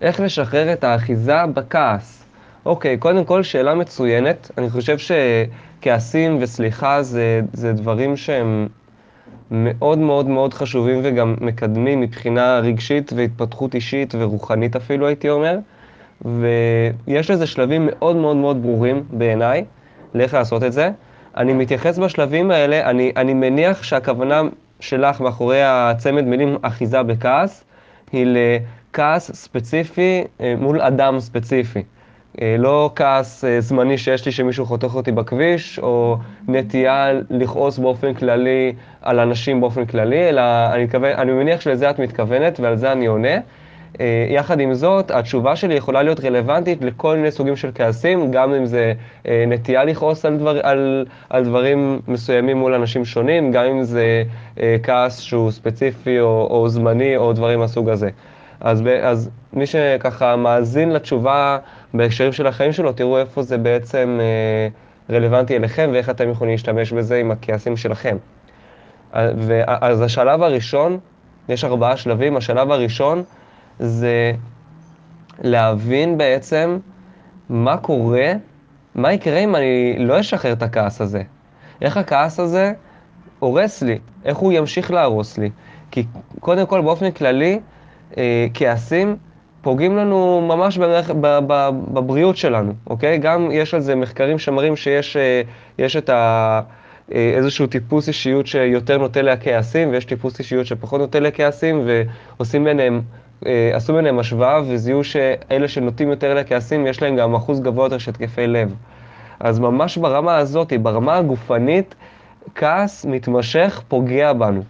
איך 0.00 0.20
לשחרר 0.20 0.72
את 0.72 0.84
האחיזה 0.84 1.46
בכעס? 1.54 2.24
אוקיי, 2.66 2.96
קודם 2.96 3.24
כל, 3.24 3.42
שאלה 3.42 3.74
מצוינת. 3.74 4.50
אני 4.58 4.70
חושב 4.70 4.96
שכעסים 4.98 6.38
וסליחה 6.40 7.02
זה, 7.02 7.40
זה 7.52 7.72
דברים 7.72 8.16
שהם 8.16 8.68
מאוד 9.50 9.98
מאוד 9.98 10.28
מאוד 10.28 10.54
חשובים 10.54 11.00
וגם 11.02 11.34
מקדמים 11.40 12.00
מבחינה 12.00 12.58
רגשית 12.58 13.12
והתפתחות 13.16 13.74
אישית 13.74 14.14
ורוחנית 14.18 14.76
אפילו, 14.76 15.06
הייתי 15.06 15.30
אומר. 15.30 15.58
ויש 16.24 17.30
לזה 17.30 17.46
שלבים 17.46 17.88
מאוד 17.90 18.16
מאוד 18.16 18.36
מאוד 18.36 18.62
ברורים 18.62 19.04
בעיניי 19.10 19.64
לאיך 20.14 20.34
לעשות 20.34 20.62
את 20.62 20.72
זה. 20.72 20.90
אני 21.36 21.52
מתייחס 21.52 21.98
בשלבים 21.98 22.50
האלה, 22.50 22.90
אני, 22.90 23.12
אני 23.16 23.34
מניח 23.34 23.82
שהכוונה 23.82 24.42
שלך 24.80 25.20
מאחורי 25.20 25.62
הצמד 25.62 26.24
מילים 26.24 26.56
אחיזה 26.62 27.02
בכעס, 27.02 27.64
היא 28.12 28.26
לכעס 28.92 29.30
ספציפי 29.34 30.24
אה, 30.40 30.54
מול 30.58 30.80
אדם 30.80 31.20
ספציפי. 31.20 31.82
אה, 32.42 32.56
לא 32.58 32.90
כעס 32.96 33.44
אה, 33.44 33.60
זמני 33.60 33.98
שיש 33.98 34.26
לי 34.26 34.32
שמישהו 34.32 34.66
חותך 34.66 34.94
אותי 34.94 35.12
בכביש, 35.12 35.78
או 35.78 36.16
נטייה 36.48 37.12
לכעוס 37.30 37.78
באופן 37.78 38.14
כללי 38.14 38.72
על 39.02 39.20
אנשים 39.20 39.60
באופן 39.60 39.84
כללי, 39.86 40.28
אלא 40.28 40.42
אני, 40.72 40.84
מתכוון, 40.84 41.12
אני 41.12 41.32
מניח 41.32 41.60
שלזה 41.60 41.90
את 41.90 41.98
מתכוונת 41.98 42.60
ועל 42.60 42.76
זה 42.76 42.92
אני 42.92 43.06
עונה. 43.06 43.38
יחד 44.28 44.60
עם 44.60 44.74
זאת, 44.74 45.10
התשובה 45.10 45.56
שלי 45.56 45.74
יכולה 45.74 46.02
להיות 46.02 46.20
רלוונטית 46.20 46.84
לכל 46.84 47.16
מיני 47.16 47.30
סוגים 47.30 47.56
של 47.56 47.70
כעסים, 47.74 48.30
גם 48.30 48.54
אם 48.54 48.66
זה 48.66 48.92
נטייה 49.24 49.84
לכעוס 49.84 50.24
על, 50.24 50.36
דבר, 50.36 50.60
על, 50.62 51.06
על 51.30 51.44
דברים 51.44 52.00
מסוימים 52.08 52.56
מול 52.56 52.74
אנשים 52.74 53.04
שונים, 53.04 53.52
גם 53.52 53.64
אם 53.64 53.82
זה 53.82 54.22
כעס 54.82 55.20
שהוא 55.20 55.50
ספציפי 55.50 56.20
או, 56.20 56.48
או 56.50 56.68
זמני 56.68 57.16
או 57.16 57.32
דברים 57.32 57.58
מהסוג 57.58 57.88
הזה. 57.88 58.10
אז, 58.62 58.82
אז 59.02 59.30
מי 59.52 59.66
שככה 59.66 60.36
מאזין 60.36 60.92
לתשובה 60.92 61.58
בהקשרים 61.94 62.32
של 62.32 62.46
החיים 62.46 62.72
שלו, 62.72 62.92
תראו 62.92 63.18
איפה 63.18 63.42
זה 63.42 63.58
בעצם 63.58 64.20
רלוונטי 65.10 65.56
אליכם 65.56 65.90
ואיך 65.92 66.10
אתם 66.10 66.30
יכולים 66.30 66.52
להשתמש 66.52 66.92
בזה 66.92 67.16
עם 67.16 67.30
הכעסים 67.30 67.76
שלכם. 67.76 68.16
אז 69.66 70.02
השלב 70.02 70.42
הראשון, 70.42 70.98
יש 71.48 71.64
ארבעה 71.64 71.96
שלבים, 71.96 72.36
השלב 72.36 72.70
הראשון, 72.70 73.22
זה 73.78 74.32
להבין 75.38 76.18
בעצם 76.18 76.78
מה 77.48 77.76
קורה, 77.76 78.32
מה 78.94 79.12
יקרה 79.12 79.38
אם 79.38 79.56
אני 79.56 79.96
לא 79.98 80.20
אשחרר 80.20 80.52
את 80.52 80.62
הכעס 80.62 81.00
הזה. 81.00 81.22
איך 81.82 81.96
הכעס 81.96 82.40
הזה 82.40 82.72
הורס 83.38 83.82
לי, 83.82 83.98
איך 84.24 84.36
הוא 84.36 84.52
ימשיך 84.52 84.90
להרוס 84.90 85.38
לי. 85.38 85.50
כי 85.90 86.04
קודם 86.40 86.66
כל, 86.66 86.80
באופן 86.80 87.10
כללי, 87.10 87.52
אה, 87.54 87.58
כעסים 88.54 89.16
פוגעים 89.62 89.96
לנו 89.96 90.40
ממש 90.48 90.78
במח... 90.78 91.10
בבריאות 91.92 92.36
שלנו, 92.36 92.72
אוקיי? 92.86 93.18
גם 93.18 93.48
יש 93.52 93.74
על 93.74 93.80
זה 93.80 93.94
מחקרים 93.94 94.38
שמראים 94.38 94.76
שיש 94.76 95.16
אה, 95.16 95.98
את 95.98 96.10
ה... 96.10 96.60
אה, 97.14 97.32
איזשהו 97.36 97.66
טיפוס 97.66 98.08
אישיות 98.08 98.46
שיותר 98.46 98.98
נוטה 98.98 99.22
לכעסים, 99.22 99.90
ויש 99.90 100.04
טיפוס 100.04 100.38
אישיות 100.38 100.66
שפחות 100.66 101.00
נוטה 101.00 101.20
לכעסים, 101.20 101.86
ועושים 101.86 102.64
ביניהם 102.64 103.00
אה, 103.46 103.70
עשו 103.74 103.94
ביניהם 103.94 104.18
השוואה 104.18 104.60
וזיהו 104.66 105.04
שאלה 105.04 105.68
שנוטים 105.68 106.10
יותר 106.10 106.34
לכעסים, 106.34 106.86
יש 106.86 107.02
להם 107.02 107.16
גם 107.16 107.34
אחוז 107.34 107.60
גבוה 107.60 107.86
יותר 107.86 107.98
של 107.98 108.10
התקפי 108.10 108.46
לב. 108.46 108.74
אז 109.40 109.58
ממש 109.58 109.96
ברמה 109.96 110.36
הזאת, 110.36 110.72
ברמה 110.82 111.16
הגופנית, 111.16 111.94
כעס 112.54 113.04
מתמשך 113.04 113.82
פוגע 113.88 114.32
בנו. 114.32 114.62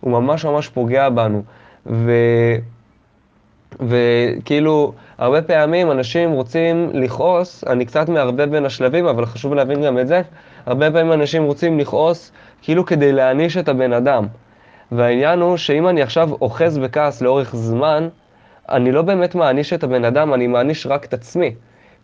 הוא 0.00 0.12
ממש 0.12 0.44
ממש 0.44 0.68
פוגע 0.68 1.08
בנו. 1.08 1.42
ו... 1.86 2.12
וכאילו, 3.88 4.92
הרבה 5.18 5.42
פעמים 5.42 5.90
אנשים 5.90 6.32
רוצים 6.32 6.90
לכעוס, 6.94 7.64
אני 7.66 7.84
קצת 7.84 8.08
מערבב 8.08 8.50
בין 8.50 8.64
השלבים, 8.64 9.06
אבל 9.06 9.26
חשוב 9.26 9.54
להבין 9.54 9.82
גם 9.82 9.98
את 9.98 10.08
זה, 10.08 10.22
הרבה 10.66 10.90
פעמים 10.90 11.12
אנשים 11.12 11.44
רוצים 11.44 11.78
לכעוס 11.78 12.32
כאילו 12.62 12.86
כדי 12.86 13.12
להעניש 13.12 13.56
את 13.56 13.68
הבן 13.68 13.92
אדם. 13.92 14.26
והעניין 14.92 15.40
הוא 15.40 15.56
שאם 15.56 15.88
אני 15.88 16.02
עכשיו 16.02 16.30
אוחז 16.40 16.78
בכעס 16.78 17.22
לאורך 17.22 17.56
זמן, 17.56 18.08
אני 18.68 18.92
לא 18.92 19.02
באמת 19.02 19.34
מעניש 19.34 19.72
את 19.72 19.84
הבן 19.84 20.04
אדם, 20.04 20.34
אני 20.34 20.46
מעניש 20.46 20.86
רק 20.86 21.04
את 21.04 21.14
עצמי. 21.14 21.54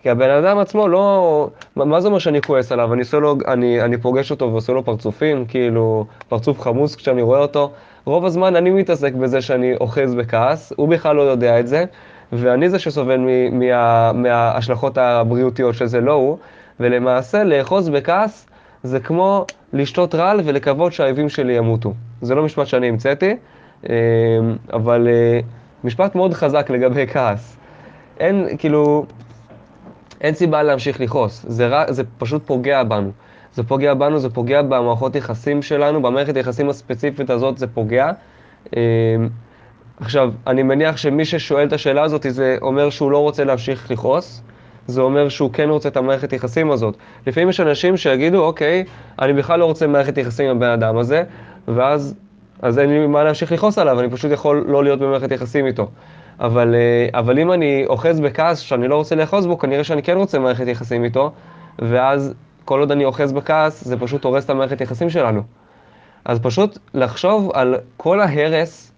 כי 0.03 0.11
הבן 0.11 0.31
אדם 0.31 0.59
עצמו 0.59 0.89
לא... 0.89 1.49
מה 1.77 2.01
זה 2.01 2.09
אומר 2.09 2.19
שאני 2.19 2.43
כועס 2.43 2.73
עליו? 2.73 2.95
אני, 2.95 3.03
לו, 3.13 3.37
אני, 3.47 3.83
אני 3.83 3.99
פוגש 3.99 4.31
אותו 4.31 4.53
ועושה 4.53 4.73
לו 4.73 4.85
פרצופים, 4.85 5.45
כאילו, 5.45 6.05
פרצוף 6.29 6.61
חמוץ 6.61 6.95
כשאני 6.95 7.23
רואה 7.23 7.41
אותו. 7.41 7.73
רוב 8.09 8.25
הזמן 8.25 8.57
אני 8.57 8.71
מתעסק 8.71 9.13
בזה 9.13 9.41
שאני 9.41 9.75
אוחז 9.81 10.15
בכעס, 10.15 10.73
הוא 10.77 10.89
בכלל 10.89 11.17
לא 11.17 11.23
יודע 11.23 11.61
את 11.61 11.67
זה, 11.67 11.85
ואני 12.33 12.71
זה 12.71 12.79
שסובל 12.79 13.21
מה, 13.53 14.13
מההשלכות 14.13 14.99
הבריאותיות 14.99 15.75
שזה 15.75 16.01
לא 16.01 16.13
הוא, 16.13 16.39
ולמעשה 16.81 17.45
לאחוז 17.45 17.89
בכעס 17.89 18.47
זה 18.83 19.01
כמו 19.01 19.47
לשתות 19.73 20.15
רעל 20.15 20.41
ולקוות 20.45 20.93
שהאויבים 20.93 21.29
שלי 21.29 21.53
ימותו. 21.53 21.95
זה 22.23 22.35
לא 22.35 22.43
משפט 22.43 22.67
שאני 22.67 22.89
המצאתי, 22.89 23.37
אה, 23.89 23.95
אבל 24.73 25.09
אה, 25.09 25.41
משפט 25.85 26.15
מאוד 26.15 26.35
חזק 26.35 26.71
לגבי 26.71 27.07
כעס. 27.07 27.57
אין, 28.21 28.47
כאילו, 28.59 29.07
אין 30.21 30.35
סיבה 30.35 30.63
להמשיך 30.63 31.01
לכעוס, 31.01 31.45
זה, 31.49 31.71
זה 31.89 32.03
פשוט 32.19 32.47
פוגע 32.47 32.83
בנו. 32.83 33.11
זה 33.55 33.63
פוגע 33.63 33.95
בנו, 33.95 34.19
זה 34.19 34.31
פוגע 34.31 34.63
במערכות 34.63 35.17
יחסים 35.17 35.63
שלנו, 35.63 36.03
במערכת 36.03 36.37
היחסים 36.37 36.69
הספציפית 36.69 37.31
הזאת 37.31 37.59
זה 37.59 37.67
פוגע. 37.67 38.11
אה, 38.77 38.83
עכשיו, 40.01 40.33
אני 40.47 40.63
מניח 40.63 40.97
שמי 40.97 41.25
ששואל 41.25 41.67
את 41.67 41.73
השאלה 41.73 42.03
הזאת, 42.03 42.27
זה 42.29 42.57
אומר 42.63 42.91
שהוא 42.91 43.11
לא 43.11 43.19
רוצה 43.19 43.45
להמשיך 43.45 43.91
לכעוס, 43.91 44.43
זה 44.87 45.01
אומר 45.01 45.29
שהוא 45.29 45.53
כן 45.53 45.69
רוצה 45.69 45.89
את 45.89 45.97
המערכת 45.97 46.33
יחסים 46.33 46.71
הזאת. 46.71 46.97
לפעמים 47.27 47.49
יש 47.49 47.61
אנשים 47.61 47.97
שיגידו, 47.97 48.45
אוקיי, 48.45 48.85
אני 49.19 49.33
בכלל 49.33 49.59
לא 49.61 49.65
רוצה 49.65 49.87
מערכת 49.87 50.19
יחסים 50.19 50.51
עם 50.51 50.57
הבן 50.57 50.71
אדם 50.71 50.99
הזה, 50.99 51.23
ואז 51.69 52.15
אז 52.63 52.79
אין 52.79 52.91
לי 52.91 53.07
מה 53.07 53.25
להמשיך 53.25 53.53
לכעוס 53.53 53.79
עליו, 53.79 54.01
אני 54.01 54.11
פשוט 54.11 54.33
יכול 54.33 54.65
לא 54.69 54.85
להיות 54.85 54.99
במערכת 54.99 55.33
יחסים 55.33 55.67
איתו. 55.67 55.89
אבל, 56.41 56.75
אה, 56.75 57.19
אבל 57.19 57.39
אם 57.39 57.53
אני 57.53 57.85
אוחז 57.87 58.21
בכעס 58.21 58.59
שאני 58.59 58.89
לא 58.89 58.97
רוצה 58.97 59.15
לאחוז 59.15 59.47
בו, 59.47 59.59
כנראה 59.59 59.85
שאני 59.85 60.03
כן 60.03 60.17
רוצה 60.17 60.39
מערכת 60.39 60.67
יחסים 60.67 61.05
איתו, 61.05 61.33
ואז 61.79 62.35
כל 62.69 62.81
עוד 62.81 62.91
אני 62.91 63.05
אוחז 63.05 63.33
בכעס, 63.33 63.85
זה 63.85 64.01
פשוט 64.01 64.25
הורס 64.25 64.45
את 64.45 64.51
המערכת 64.51 64.81
יחסים 64.81 65.11
שלנו. 65.11 65.43
אז 66.25 66.39
פשוט 66.39 66.79
לחשוב 66.95 67.51
על 67.55 67.77
כל 67.97 68.21
ההרס 68.21 68.93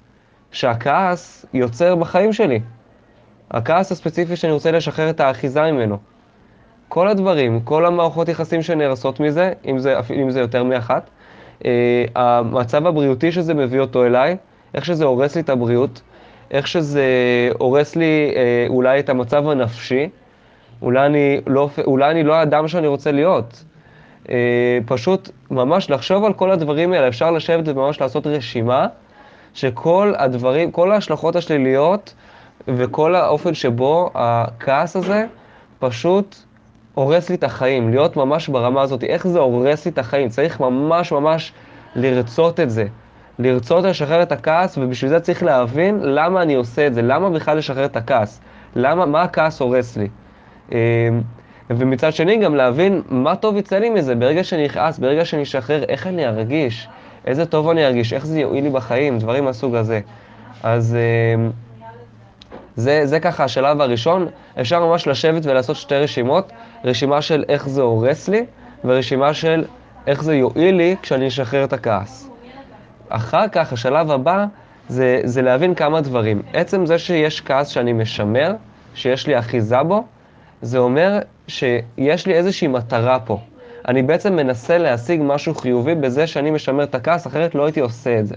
שהכעס 0.52 1.46
יוצר 1.54 1.94
בחיים 1.94 2.32
שלי. 2.32 2.60
הכעס 3.50 3.92
הספציפי 3.92 4.36
שאני 4.36 4.52
רוצה 4.52 4.70
לשחרר 4.70 5.10
את 5.10 5.20
האחיזה 5.20 5.62
ממנו. 5.62 5.98
כל 6.88 7.08
הדברים, 7.08 7.60
כל 7.60 7.86
המערכות 7.86 8.28
יחסים 8.28 8.62
שנהרסות 8.62 9.20
מזה, 9.20 9.52
אם 9.66 9.78
זה, 9.78 9.94
אם 10.22 10.30
זה 10.30 10.40
יותר 10.40 10.64
מאחת, 10.64 11.10
אה, 11.64 12.04
המצב 12.14 12.86
הבריאותי 12.86 13.32
שזה 13.32 13.54
מביא 13.54 13.80
אותו 13.80 14.06
אליי, 14.06 14.36
איך 14.74 14.84
שזה 14.84 15.04
הורס 15.04 15.34
לי 15.34 15.42
את 15.42 15.48
הבריאות, 15.50 16.02
איך 16.50 16.66
שזה 16.66 17.04
הורס 17.58 17.96
לי 17.96 18.32
אה, 18.36 18.66
אולי 18.68 19.00
את 19.00 19.08
המצב 19.08 19.48
הנפשי, 19.48 20.08
אולי 20.82 21.06
אני 21.06 21.40
לא, 21.46 21.70
אולי 21.86 22.10
אני 22.10 22.22
לא 22.22 22.34
האדם 22.34 22.68
שאני 22.68 22.86
רוצה 22.86 23.12
להיות. 23.12 23.64
אה, 24.30 24.78
פשוט 24.86 25.30
ממש 25.50 25.90
לחשוב 25.90 26.24
על 26.24 26.32
כל 26.32 26.50
הדברים 26.50 26.92
האלה, 26.92 27.08
אפשר 27.08 27.30
לשבת 27.30 27.68
וממש 27.68 28.00
לעשות 28.00 28.26
רשימה 28.26 28.86
שכל 29.54 30.12
הדברים, 30.18 30.70
כל 30.70 30.92
ההשלכות 30.92 31.36
השליליות 31.36 32.14
וכל 32.68 33.14
האופן 33.14 33.54
שבו 33.54 34.10
הכעס 34.14 34.96
הזה 34.96 35.26
פשוט 35.78 36.36
הורס 36.94 37.28
לי 37.28 37.34
את 37.34 37.44
החיים, 37.44 37.90
להיות 37.90 38.16
ממש 38.16 38.48
ברמה 38.48 38.82
הזאת, 38.82 39.04
איך 39.04 39.26
זה 39.26 39.38
הורס 39.38 39.84
לי 39.84 39.90
את 39.90 39.98
החיים, 39.98 40.28
צריך 40.28 40.60
ממש 40.60 41.12
ממש 41.12 41.52
לרצות 41.96 42.60
את 42.60 42.70
זה, 42.70 42.86
לרצות 43.38 43.84
לשחרר 43.84 44.22
את 44.22 44.32
הכעס, 44.32 44.78
ובשביל 44.78 45.10
זה 45.10 45.20
צריך 45.20 45.42
להבין 45.42 46.00
למה 46.02 46.42
אני 46.42 46.54
עושה 46.54 46.86
את 46.86 46.94
זה, 46.94 47.02
למה 47.02 47.30
בכלל 47.30 47.58
לשחרר 47.58 47.84
את 47.84 47.96
הכעס, 47.96 48.40
למה, 48.76 49.06
מה 49.06 49.22
הכעס 49.22 49.60
הורס 49.60 49.96
לי. 49.96 50.08
אמ, 50.72 50.76
ומצד 51.70 52.12
שני 52.12 52.36
גם 52.36 52.54
להבין 52.54 53.02
מה 53.08 53.36
טוב 53.36 53.56
יצא 53.56 53.78
לי 53.78 53.90
מזה, 53.90 54.14
ברגע 54.14 54.44
שאני 54.44 54.66
אכעס, 54.66 54.98
ברגע 54.98 55.24
שאני 55.24 55.42
אשחרר, 55.42 55.82
איך 55.88 56.06
אני 56.06 56.26
ארגיש, 56.26 56.88
איזה 57.26 57.46
טוב 57.46 57.68
אני 57.68 57.86
ארגיש, 57.86 58.12
איך 58.12 58.26
זה 58.26 58.40
יועיל 58.40 58.64
לי 58.64 58.70
בחיים, 58.70 59.18
דברים 59.18 59.44
מהסוג 59.44 59.74
הזה. 59.74 60.00
אז... 60.62 60.96
אמ, 61.36 61.50
זה, 62.76 63.00
זה 63.04 63.20
ככה 63.20 63.44
השלב 63.44 63.80
הראשון, 63.80 64.26
אפשר 64.60 64.86
ממש 64.86 65.06
לשבת 65.06 65.46
ולעשות 65.46 65.76
שתי 65.76 65.94
רשימות, 65.94 66.52
רשימה 66.84 67.22
של 67.22 67.44
איך 67.48 67.68
זה 67.68 67.82
הורס 67.82 68.28
לי, 68.28 68.46
ורשימה 68.84 69.34
של 69.34 69.64
איך 70.06 70.22
זה 70.22 70.34
יועיל 70.34 70.74
לי 70.74 70.96
כשאני 71.02 71.28
אשחרר 71.28 71.64
את 71.64 71.72
הכעס. 71.72 72.30
אחר 73.08 73.48
כך, 73.48 73.72
השלב 73.72 74.10
הבא, 74.10 74.44
זה, 74.88 75.20
זה 75.24 75.42
להבין 75.42 75.74
כמה 75.74 76.00
דברים. 76.00 76.42
עצם 76.52 76.86
זה 76.86 76.98
שיש 76.98 77.40
כעס 77.40 77.68
שאני 77.68 77.92
משמר, 77.92 78.52
שיש 78.94 79.26
לי 79.26 79.38
אחיזה 79.38 79.82
בו, 79.82 80.04
זה 80.62 80.78
אומר 80.78 81.18
שיש 81.48 82.26
לי 82.26 82.34
איזושהי 82.34 82.68
מטרה 82.68 83.18
פה. 83.20 83.38
אני 83.88 84.02
בעצם 84.02 84.36
מנסה 84.36 84.78
להשיג 84.78 85.20
משהו 85.24 85.54
חיובי 85.54 85.94
בזה 85.94 86.26
שאני 86.26 86.50
משמר 86.50 86.84
את 86.84 86.94
הכעס, 86.94 87.26
אחרת 87.26 87.54
לא 87.54 87.64
הייתי 87.64 87.80
עושה 87.80 88.18
את 88.18 88.26
זה. 88.26 88.34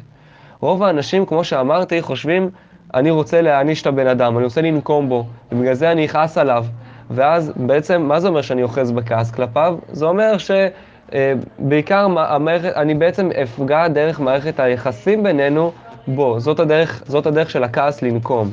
רוב 0.60 0.84
האנשים, 0.84 1.26
כמו 1.26 1.44
שאמרתי, 1.44 2.02
חושבים 2.02 2.50
אני 2.94 3.12
רוצה 3.12 3.42
להעניש 3.42 3.82
את 3.82 3.88
הבן 3.88 4.08
אדם, 4.08 4.38
אני 4.38 4.46
רוצה 4.46 4.62
לנקום 4.62 5.10
בו, 5.10 5.26
ובגלל 5.52 5.74
זה 5.74 5.92
אני 5.92 6.06
אכעס 6.06 6.38
עליו. 6.38 6.66
ואז 7.10 7.54
בעצם, 7.56 8.02
מה 8.02 8.20
זה 8.20 8.28
אומר 8.28 8.42
שאני 8.42 8.64
אוחז 8.64 8.92
בכעס 8.92 9.32
כלפיו? 9.32 9.78
זה 9.92 10.06
אומר 10.06 10.36
שבעיקר 10.38 12.08
המערכת, 12.18 12.74
אני 12.76 12.94
בעצם 12.94 13.30
אפגע 13.44 13.88
דרך 13.88 14.20
מערכת 14.20 14.60
היחסים 14.60 15.24
בינינו 15.24 15.72
בו. 16.08 16.40
זאת 16.40 16.60
הדרך, 16.60 17.04
זאת 17.06 17.26
הדרך 17.26 17.50
של 17.50 17.64
הכעס 17.64 18.02
לנקום. 18.02 18.52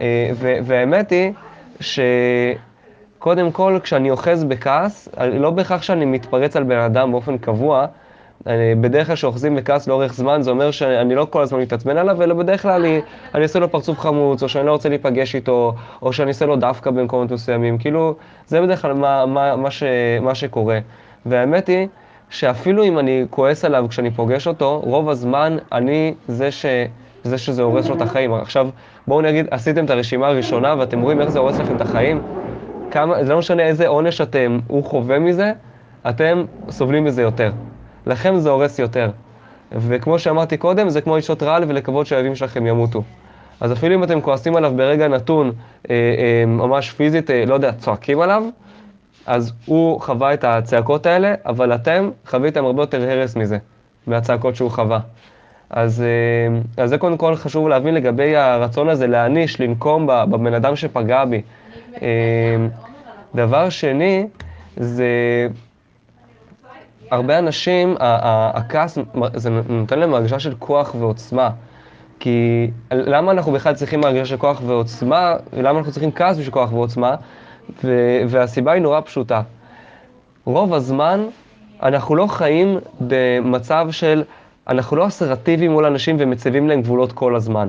אה, 0.00 0.30
והאמת 0.64 1.10
היא 1.10 1.32
שקודם 3.22 3.52
כל, 3.52 3.78
כשאני 3.82 4.10
אוחז 4.10 4.44
בכעס, 4.44 5.08
לא 5.32 5.50
בהכרח 5.50 5.82
שאני 5.82 6.04
מתפרץ 6.04 6.56
על 6.56 6.62
בן 6.62 6.78
אדם 6.78 7.12
באופן 7.12 7.38
קבוע, 7.38 7.86
אני, 8.46 8.74
בדרך 8.74 9.06
כלל 9.06 9.16
כשאוחזים 9.16 9.56
בכעס 9.56 9.88
לאורך 9.88 10.14
זמן, 10.14 10.42
זה 10.42 10.50
אומר 10.50 10.70
שאני 10.70 11.14
לא 11.14 11.26
כל 11.30 11.42
הזמן 11.42 11.60
מתעצבן 11.60 11.96
עליו, 11.96 12.22
אלא 12.22 12.34
בדרך 12.34 12.62
כלל 12.62 12.80
אני, 12.80 13.00
אני 13.34 13.42
אעשה 13.42 13.58
לו 13.58 13.70
פרצוף 13.70 13.98
חמוץ, 13.98 14.42
או 14.42 14.48
שאני 14.48 14.66
לא 14.66 14.72
רוצה 14.72 14.88
להיפגש 14.88 15.34
איתו, 15.34 15.74
או 16.02 16.12
שאני 16.12 16.28
אעשה 16.28 16.46
לו 16.46 16.56
דווקא 16.56 16.90
במקומות 16.90 17.30
מסוימים. 17.30 17.78
כאילו, 17.78 18.14
זה 18.46 18.60
בדרך 18.60 18.82
כלל 18.82 18.92
מה, 18.92 19.26
מה, 19.26 19.56
מה, 19.56 19.70
ש, 19.70 19.82
מה 20.20 20.34
שקורה. 20.34 20.78
והאמת 21.26 21.66
היא, 21.66 21.88
שאפילו 22.30 22.84
אם 22.84 22.98
אני 22.98 23.24
כועס 23.30 23.64
עליו 23.64 23.86
כשאני 23.88 24.10
פוגש 24.10 24.46
אותו, 24.46 24.80
רוב 24.84 25.08
הזמן 25.08 25.56
אני 25.72 26.14
זה, 26.28 26.50
ש, 26.50 26.66
זה 27.24 27.38
שזה 27.38 27.62
הורס 27.62 27.88
לו 27.88 27.96
את 27.96 28.02
החיים. 28.02 28.34
עכשיו, 28.34 28.68
בואו 29.06 29.20
נגיד, 29.20 29.46
עשיתם 29.50 29.84
את 29.84 29.90
הרשימה 29.90 30.28
הראשונה 30.28 30.74
ואתם 30.78 31.00
רואים 31.00 31.20
איך 31.20 31.30
זה 31.30 31.38
הורס 31.38 31.60
לכם 31.60 31.76
את 31.76 31.80
החיים, 31.80 32.20
כמה, 32.92 33.24
זה 33.24 33.32
לא 33.32 33.38
משנה 33.38 33.62
איזה 33.62 33.88
עונש 33.88 34.20
אתם, 34.20 34.58
הוא 34.66 34.84
חווה 34.84 35.18
מזה, 35.18 35.52
אתם 36.08 36.44
סובלים 36.70 37.04
מזה 37.04 37.22
יותר. 37.22 37.52
לכם 38.06 38.36
זה 38.36 38.50
הורס 38.50 38.78
יותר. 38.78 39.10
וכמו 39.72 40.18
שאמרתי 40.18 40.56
קודם, 40.56 40.88
זה 40.88 41.00
כמו 41.00 41.16
לשתות 41.16 41.42
רעל 41.42 41.64
ולקוות 41.68 42.06
שהאויבים 42.06 42.34
שלכם 42.34 42.66
ימותו. 42.66 43.02
אז 43.60 43.72
אפילו 43.72 43.94
אם 43.94 44.04
אתם 44.04 44.20
כועסים 44.20 44.56
עליו 44.56 44.72
ברגע 44.76 45.08
נתון, 45.08 45.52
אה, 45.90 45.94
אה, 45.94 46.46
ממש 46.46 46.90
פיזית, 46.90 47.30
אה, 47.30 47.44
לא 47.46 47.54
יודע, 47.54 47.72
צועקים 47.72 48.20
עליו, 48.20 48.42
אז 49.26 49.52
הוא 49.66 50.00
חווה 50.00 50.34
את 50.34 50.44
הצעקות 50.44 51.06
האלה, 51.06 51.34
אבל 51.46 51.74
אתם 51.74 52.10
חוויתם 52.26 52.64
הרבה 52.64 52.82
יותר 52.82 53.10
הרס 53.10 53.36
מזה, 53.36 53.58
מהצעקות 54.06 54.56
שהוא 54.56 54.70
חווה. 54.70 55.00
אז, 55.70 56.02
אה, 56.02 56.82
אז 56.84 56.90
זה 56.90 56.98
קודם 56.98 57.16
כל 57.16 57.36
חשוב 57.36 57.68
להבין 57.68 57.94
לגבי 57.94 58.36
הרצון 58.36 58.88
הזה 58.88 59.06
להעניש, 59.06 59.60
לנקום 59.60 60.06
בבן 60.06 60.54
אדם 60.54 60.76
שפגע 60.76 61.24
בי. 61.24 61.42
אה, 62.02 62.66
דבר 63.34 63.70
שני, 63.70 64.26
זה 64.76 65.08
הרבה 67.10 67.38
אנשים, 67.38 67.96
הכעס, 68.00 68.98
זה 69.34 69.50
נותן 69.50 69.98
להם 69.98 70.14
הרגשה 70.14 70.38
של 70.38 70.54
כוח 70.58 70.94
ועוצמה. 70.94 71.50
כי 72.20 72.70
למה 72.90 73.32
אנחנו 73.32 73.52
בכלל 73.52 73.74
צריכים 73.74 74.04
הרגשה 74.04 74.26
של 74.26 74.36
כוח 74.36 74.60
ועוצמה, 74.66 75.34
ולמה 75.52 75.78
אנחנו 75.78 75.92
צריכים 75.92 76.12
כעס 76.12 76.36
בשביל 76.36 76.52
כוח 76.52 76.72
ועוצמה? 76.72 77.14
והסיבה 78.28 78.72
היא 78.72 78.82
נורא 78.82 79.00
פשוטה. 79.00 79.42
רוב 80.44 80.74
הזמן 80.74 81.26
אנחנו 81.82 82.16
לא 82.16 82.26
חיים 82.26 82.78
במצב 83.00 83.88
של, 83.90 84.22
אנחנו 84.68 84.96
לא 84.96 85.06
אסרטיביים 85.06 85.72
מול 85.72 85.84
אנשים 85.84 86.16
ומציבים 86.18 86.68
להם 86.68 86.82
גבולות 86.82 87.12
כל 87.12 87.36
הזמן. 87.36 87.68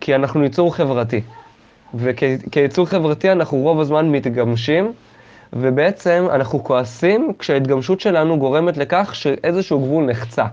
כי 0.00 0.14
אנחנו 0.14 0.42
ייצור 0.42 0.74
חברתי. 0.74 1.20
וכיצור 1.94 2.86
חברתי 2.86 3.32
אנחנו 3.32 3.58
רוב 3.58 3.80
הזמן 3.80 4.08
מתגמשים, 4.08 4.92
ובעצם 5.52 6.26
אנחנו 6.30 6.64
כועסים 6.64 7.32
כשההתגמשות 7.38 8.00
שלנו 8.00 8.38
גורמת 8.38 8.76
לכך 8.76 9.10
שאיזשהו 9.14 9.80
גבול 9.80 10.04
נחצה. 10.04 10.44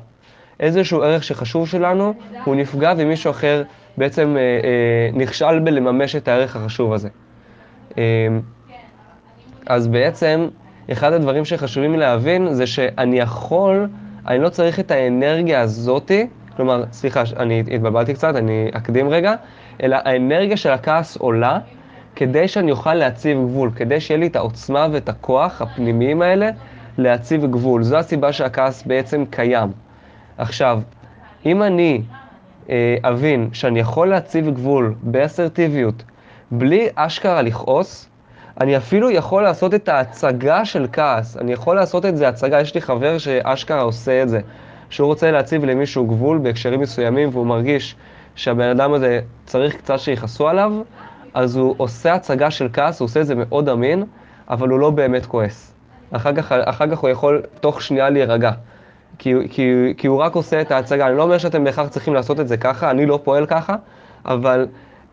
איזשהו 0.59 1.03
ערך 1.03 1.23
שחשוב 1.23 1.67
שלנו, 1.67 2.13
הוא 2.43 2.55
נפגע 2.55 2.93
ומישהו 2.97 3.31
אחר 3.31 3.63
בעצם 3.97 4.35
אה, 4.37 4.41
אה, 4.41 5.09
נכשל 5.13 5.59
בלממש 5.59 6.15
את 6.15 6.27
הערך 6.27 6.55
החשוב 6.55 6.93
הזה. 6.93 7.09
אה, 7.97 8.03
אז 9.65 9.87
בעצם, 9.87 10.47
אחד 10.91 11.13
הדברים 11.13 11.45
שחשובים 11.45 11.95
להבין 11.95 12.53
זה 12.53 12.67
שאני 12.67 13.19
יכול, 13.19 13.87
אני 14.27 14.39
לא 14.39 14.49
צריך 14.49 14.79
את 14.79 14.91
האנרגיה 14.91 15.61
הזאתי, 15.61 16.27
כלומר, 16.55 16.83
סליחה, 16.91 17.23
אני 17.37 17.63
התבלבלתי 17.71 18.13
קצת, 18.13 18.35
אני 18.35 18.69
אקדים 18.73 19.09
רגע, 19.09 19.35
אלא 19.83 19.97
האנרגיה 20.05 20.57
של 20.57 20.69
הכעס 20.69 21.17
עולה 21.17 21.59
כדי 22.15 22.47
שאני 22.47 22.71
אוכל 22.71 22.93
להציב 22.93 23.37
גבול, 23.37 23.71
כדי 23.75 23.99
שיהיה 23.99 24.19
לי 24.19 24.27
את 24.27 24.35
העוצמה 24.35 24.87
ואת 24.91 25.09
הכוח 25.09 25.61
הפנימיים 25.61 26.21
האלה 26.21 26.49
להציב 26.97 27.45
גבול. 27.45 27.83
זו 27.83 27.97
הסיבה 27.97 28.33
שהכעס 28.33 28.83
בעצם 28.83 29.25
קיים. 29.29 29.71
עכשיו, 30.37 30.81
אם 31.45 31.63
אני 31.63 32.01
אה, 32.69 32.95
אבין 33.03 33.49
שאני 33.53 33.79
יכול 33.79 34.09
להציב 34.09 34.49
גבול 34.49 34.95
באסרטיביות, 35.01 36.03
בלי 36.51 36.87
אשכרה 36.95 37.41
לכעוס, 37.41 38.09
אני 38.61 38.77
אפילו 38.77 39.11
יכול 39.11 39.43
לעשות 39.43 39.73
את 39.73 39.89
ההצגה 39.89 40.65
של 40.65 40.87
כעס. 40.93 41.37
אני 41.37 41.53
יכול 41.53 41.75
לעשות 41.75 42.05
את 42.05 42.17
זה 42.17 42.27
הצגה, 42.27 42.61
יש 42.61 42.75
לי 42.75 42.81
חבר 42.81 43.17
שאשכרה 43.17 43.81
עושה 43.81 44.23
את 44.23 44.29
זה. 44.29 44.39
שהוא 44.89 45.07
רוצה 45.07 45.31
להציב 45.31 45.65
למישהו 45.65 46.05
גבול 46.05 46.37
בהקשרים 46.37 46.79
מסוימים 46.79 47.29
והוא 47.31 47.45
מרגיש 47.45 47.95
שהבן 48.35 48.69
אדם 48.69 48.93
הזה 48.93 49.19
צריך 49.45 49.75
קצת 49.75 49.99
שיכעסו 49.99 50.47
עליו, 50.49 50.73
אז 51.33 51.55
הוא 51.55 51.75
עושה 51.77 52.13
הצגה 52.13 52.51
של 52.51 52.67
כעס, 52.73 52.99
הוא 52.99 53.05
עושה 53.05 53.21
את 53.21 53.27
זה 53.27 53.35
מאוד 53.35 53.69
אמין, 53.69 54.03
אבל 54.49 54.69
הוא 54.69 54.79
לא 54.79 54.89
באמת 54.89 55.25
כועס. 55.25 55.73
אחר 56.11 56.35
כך, 56.35 56.51
אחר 56.51 56.91
כך 56.91 56.99
הוא 56.99 57.09
יכול 57.09 57.41
תוך 57.59 57.81
שנייה 57.81 58.09
להירגע. 58.09 58.51
כי, 59.17 59.33
כי, 59.49 59.93
כי 59.97 60.07
הוא 60.07 60.17
רק 60.17 60.35
עושה 60.35 60.61
את 60.61 60.71
ההצגה. 60.71 61.07
אני 61.07 61.17
לא 61.17 61.23
אומר 61.23 61.37
שאתם 61.37 61.63
בהכרח 61.63 61.87
צריכים 61.87 62.13
לעשות 62.13 62.39
את 62.39 62.47
זה 62.47 62.57
ככה, 62.57 62.91
אני 62.91 63.05
לא 63.05 63.19
פועל 63.23 63.45
ככה, 63.45 63.75
אבל 64.25 64.67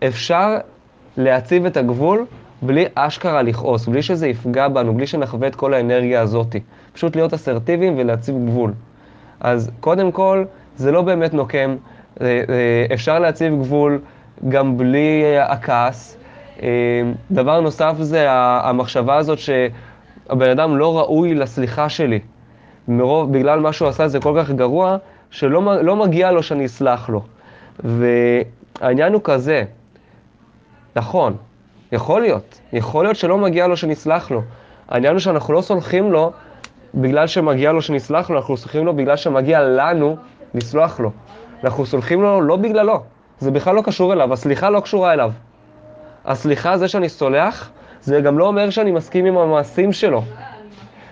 אפשר 0.07 0.57
להציב 1.17 1.67
את 1.67 1.77
הגבול 1.77 2.27
בלי 2.63 2.85
אשכרה 2.95 3.43
לכעוס, 3.43 3.89
בלי 3.89 4.03
שזה 4.03 4.29
יפגע 4.29 4.69
בנו, 4.69 4.95
בלי 4.95 5.07
שנחווה 5.07 5.49
את 5.49 5.55
כל 5.55 5.75
האנרגיה 5.75 6.21
הזאתי. 6.21 6.61
פשוט 6.93 7.17
להיות 7.17 7.35
אסרטיביים 7.35 7.95
ולהציב 7.99 8.35
גבול. 8.47 8.73
אז 9.41 9.71
קודם 9.81 10.13
כל, 10.13 10.45
זה 10.77 10.93
לא 10.93 11.03
באמת 11.03 11.35
נוקם, 11.35 11.77
אפשר 12.95 13.19
להציב 13.19 13.55
גבול 13.55 14.01
גם 14.49 14.79
בלי 14.79 15.23
אה, 15.25 15.53
הכעס. 15.53 16.17
דבר 17.31 17.61
נוסף 17.61 17.95
זה 18.01 18.27
המחשבה 18.31 19.17
הזאת 19.17 19.39
שהבן 19.39 20.51
אדם 20.51 20.77
לא 20.77 20.99
ראוי 20.99 21.35
לסליחה 21.35 21.89
שלי. 21.89 22.21
מרוב, 22.89 23.33
בגלל 23.33 23.61
מה 23.61 23.73
שהוא 23.73 23.89
עשה 23.89 24.09
זה 24.09 24.21
כל 24.21 24.35
כך 24.41 24.51
גרוע, 24.51 24.97
שלא 25.31 25.83
לא 25.83 25.97
מגיע 25.97 26.31
לו 26.31 26.43
שאני 26.43 26.67
אסלח 26.67 27.09
לו. 27.09 27.23
והעניין 27.85 29.13
הוא 29.13 29.21
כזה, 29.25 29.65
נכון, 30.97 31.37
יכול 31.93 32.21
להיות, 32.21 32.61
יכול 32.73 33.05
להיות 33.05 33.17
שלא 33.17 33.39
מגיע 33.39 33.67
לו 33.67 33.77
שנסלח 33.77 34.31
לו. 34.31 34.43
העניין 34.89 35.13
הוא 35.13 35.21
שאנחנו 35.21 35.55
לא 35.55 35.61
סולחים 35.61 36.13
לו 36.13 36.33
בגלל 36.95 37.27
שמגיע 37.27 37.73
לו 37.73 37.83
שנסלח 37.83 38.31
לו, 38.31 38.37
אנחנו 38.37 38.57
סולחים 38.57 38.87
לו 38.87 38.95
בגלל 38.95 39.17
שמגיע 39.17 39.61
לנו 39.61 40.17
לסלוח 40.55 41.01
לו. 41.01 41.11
אנחנו 41.65 41.87
סולחים 41.87 42.23
לו 42.23 42.41
לא 42.41 42.57
בגללו, 42.57 43.03
זה 43.39 43.51
בכלל 43.51 43.75
לא 43.75 43.83
קשור 43.83 44.13
אליו, 44.13 44.33
הסליחה 44.33 44.71
לא 44.71 44.81
קשורה 44.81 45.13
אליו. 45.13 45.33
הסליחה, 46.25 46.79
זה 46.79 46.89
שאני 46.89 47.09
סולח, 47.09 47.71
זה 48.03 48.21
גם 48.21 48.39
לא 48.39 48.47
אומר 48.47 48.71
שאני 48.71 48.91
מסכים 48.91 49.27
עם 49.27 49.39
המעשים 49.39 49.93
שלו. 49.93 50.23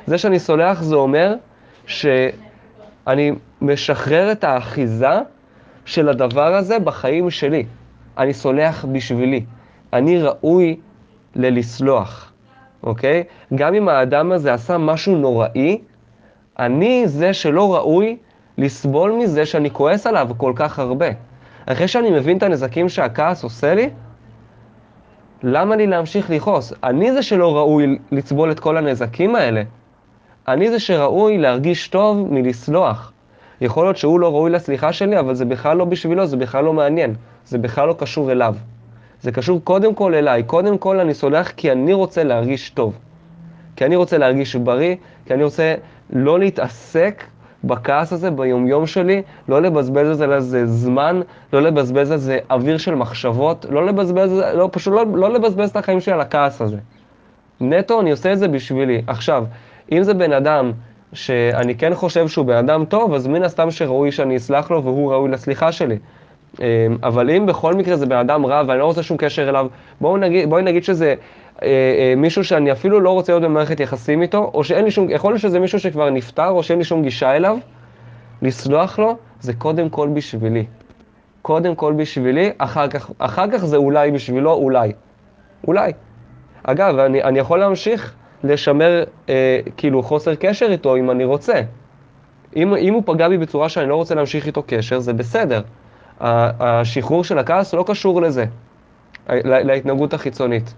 זה 0.06 0.18
שאני 0.18 0.38
סולח 0.38 0.82
זה 0.82 0.94
אומר 0.94 1.34
שאני 1.86 3.32
משחרר 3.60 4.32
את 4.32 4.44
האחיזה 4.44 5.20
של 5.84 6.08
הדבר 6.08 6.54
הזה 6.54 6.78
בחיים 6.78 7.30
שלי. 7.30 7.66
אני 8.18 8.34
סולח 8.34 8.84
בשבילי. 8.92 9.44
אני 9.92 10.22
ראוי 10.22 10.76
ללסלוח, 11.36 12.32
אוקיי? 12.82 13.24
גם 13.54 13.74
אם 13.74 13.88
האדם 13.88 14.32
הזה 14.32 14.54
עשה 14.54 14.78
משהו 14.78 15.16
נוראי, 15.16 15.80
אני 16.58 17.02
זה 17.06 17.34
שלא 17.34 17.74
ראוי 17.74 18.16
לסבול 18.60 19.12
מזה 19.12 19.46
שאני 19.46 19.70
כועס 19.70 20.06
עליו 20.06 20.28
כל 20.36 20.52
כך 20.56 20.78
הרבה. 20.78 21.06
אחרי 21.66 21.88
שאני 21.88 22.10
מבין 22.10 22.36
את 22.36 22.42
הנזקים 22.42 22.88
שהכעס 22.88 23.44
עושה 23.44 23.74
לי, 23.74 23.90
למה 25.42 25.76
לי 25.76 25.86
להמשיך 25.86 26.30
לכעוס? 26.30 26.72
אני 26.84 27.12
זה 27.12 27.22
שלא 27.22 27.56
ראוי 27.56 27.98
לסבול 28.12 28.50
את 28.50 28.60
כל 28.60 28.76
הנזקים 28.76 29.34
האלה. 29.34 29.62
אני 30.48 30.70
זה 30.70 30.78
שראוי 30.80 31.38
להרגיש 31.38 31.88
טוב 31.88 32.32
מלסלוח. 32.32 33.12
יכול 33.60 33.84
להיות 33.84 33.96
שהוא 33.96 34.20
לא 34.20 34.32
ראוי 34.32 34.50
לסליחה 34.50 34.92
שלי, 34.92 35.18
אבל 35.18 35.34
זה 35.34 35.44
בכלל 35.44 35.76
לא 35.76 35.84
בשבילו, 35.84 36.26
זה 36.26 36.36
בכלל 36.36 36.64
לא 36.64 36.72
מעניין. 36.72 37.14
זה 37.44 37.58
בכלל 37.58 37.88
לא 37.88 37.94
קשור 37.98 38.32
אליו. 38.32 38.54
זה 39.20 39.32
קשור 39.32 39.60
קודם 39.64 39.94
כל 39.94 40.14
אליי. 40.14 40.42
קודם 40.42 40.78
כל 40.78 41.00
אני 41.00 41.14
סולח 41.14 41.50
כי 41.50 41.72
אני 41.72 41.92
רוצה 41.92 42.24
להרגיש 42.24 42.70
טוב. 42.70 42.98
כי 43.76 43.84
אני 43.84 43.96
רוצה 43.96 44.18
להרגיש 44.18 44.56
בריא, 44.56 44.96
כי 45.26 45.34
אני 45.34 45.44
רוצה 45.44 45.74
לא 46.10 46.38
להתעסק 46.38 47.24
בכעס 47.64 48.12
הזה 48.12 48.30
ביומיום 48.30 48.86
שלי, 48.86 49.22
לא 49.48 49.62
לבזבז 49.62 50.20
על 50.20 50.40
זה 50.40 50.66
זמן, 50.66 51.20
לא 51.52 51.62
לבזבז 51.62 52.10
על 52.10 52.18
זה 52.18 52.38
אוויר 52.50 52.78
של 52.78 52.94
מחשבות, 52.94 53.66
לא 53.70 53.86
לבזבז, 53.86 54.42
לא, 54.54 54.68
פשוט 54.72 54.94
לא, 54.94 55.04
לא 55.14 55.30
לבזבז 55.30 55.70
את 55.70 55.76
החיים 55.76 56.00
שלי 56.00 56.12
על 56.12 56.20
הכעס 56.20 56.62
הזה. 56.62 56.76
נטו, 57.60 58.00
אני 58.00 58.10
עושה 58.10 58.32
את 58.32 58.38
זה 58.38 58.48
בשבילי. 58.48 59.02
עכשיו, 59.06 59.44
אם 59.92 60.02
זה 60.02 60.14
בן 60.14 60.32
אדם 60.32 60.72
שאני 61.12 61.74
כן 61.74 61.94
חושב 61.94 62.28
שהוא 62.28 62.46
בן 62.46 62.56
אדם 62.56 62.84
טוב, 62.84 63.14
אז 63.14 63.26
מן 63.26 63.42
הסתם 63.42 63.70
שראוי 63.70 64.12
שאני 64.12 64.36
אסלח 64.36 64.70
לו 64.70 64.84
והוא 64.84 65.12
ראוי 65.12 65.30
לסליחה 65.30 65.72
שלי. 65.72 65.96
אבל 67.02 67.30
אם 67.30 67.46
בכל 67.46 67.74
מקרה 67.74 67.96
זה 67.96 68.06
בן 68.06 68.16
אדם 68.16 68.46
רע 68.46 68.62
ואני 68.66 68.78
לא 68.78 68.84
רוצה 68.84 69.02
שום 69.02 69.16
קשר 69.16 69.48
אליו, 69.48 69.66
בואו 70.00 70.16
נגיד, 70.16 70.50
בואי 70.50 70.62
נגיד 70.62 70.84
שזה 70.84 71.14
אה, 71.62 71.68
אה, 71.68 72.14
מישהו 72.16 72.44
שאני 72.44 72.72
אפילו 72.72 73.00
לא 73.00 73.10
רוצה 73.10 73.32
להיות 73.32 73.42
במערכת 73.42 73.80
יחסים 73.80 74.22
איתו, 74.22 74.50
או 74.54 74.64
שאין 74.64 74.84
לי 74.84 74.90
שום, 74.90 75.10
יכול 75.10 75.32
להיות 75.32 75.40
שזה 75.40 75.60
מישהו 75.60 75.80
שכבר 75.80 76.10
נפטר, 76.10 76.48
או 76.48 76.62
שאין 76.62 76.78
לי 76.78 76.84
שום 76.84 77.02
גישה 77.02 77.36
אליו, 77.36 77.58
לסלוח 78.42 78.98
לו, 78.98 79.16
זה 79.40 79.52
קודם 79.52 79.88
כל 79.88 80.08
בשבילי. 80.08 80.66
קודם 81.42 81.74
כל 81.74 81.92
בשבילי, 81.92 82.50
אחר 82.58 82.88
כך, 82.88 83.10
אחר 83.18 83.50
כך 83.50 83.64
זה 83.64 83.76
אולי 83.76 84.10
בשבילו, 84.10 84.52
אולי. 84.52 84.92
אולי. 85.66 85.92
אגב, 86.62 86.98
אני, 86.98 87.22
אני 87.22 87.38
יכול 87.38 87.58
להמשיך 87.58 88.14
לשמר 88.44 89.04
אה, 89.28 89.60
כאילו 89.76 90.02
חוסר 90.02 90.34
קשר 90.34 90.66
איתו 90.66 90.96
אם 90.96 91.10
אני 91.10 91.24
רוצה. 91.24 91.60
אם, 92.56 92.74
אם 92.74 92.94
הוא 92.94 93.02
פגע 93.06 93.28
בי 93.28 93.38
בצורה 93.38 93.68
שאני 93.68 93.88
לא 93.88 93.94
רוצה 93.96 94.14
להמשיך 94.14 94.46
איתו 94.46 94.62
קשר, 94.66 94.98
זה 94.98 95.12
בסדר. 95.12 95.62
השחרור 96.20 97.24
של 97.24 97.38
הכעס 97.38 97.74
לא 97.74 97.84
קשור 97.86 98.22
לזה, 98.22 98.44
להתנהגות 99.44 100.14
החיצונית. 100.14 100.74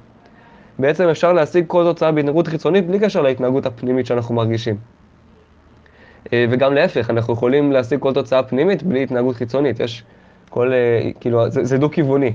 בעצם 0.78 1.08
אפשר 1.08 1.32
להשיג 1.32 1.64
כל 1.66 1.84
תוצאה 1.84 2.12
בהתנהגות 2.12 2.46
חיצונית 2.48 2.86
בלי 2.86 2.98
קשר 2.98 3.22
להתנהגות 3.22 3.66
הפנימית 3.66 4.06
שאנחנו 4.06 4.34
מרגישים. 4.34 4.76
אה, 6.32 6.46
וגם 6.50 6.74
להפך, 6.74 7.10
אנחנו 7.10 7.32
יכולים 7.32 7.72
להשיג 7.72 8.00
כל 8.00 8.14
תוצאה 8.14 8.42
פנימית 8.42 8.82
בלי 8.82 9.02
התנהגות 9.02 9.36
חיצונית. 9.36 9.80
יש 9.80 10.04
כל, 10.50 10.72
אה, 10.72 11.10
כאילו, 11.20 11.50
זה, 11.50 11.64
זה 11.64 11.78
דו-כיווני. 11.78 12.32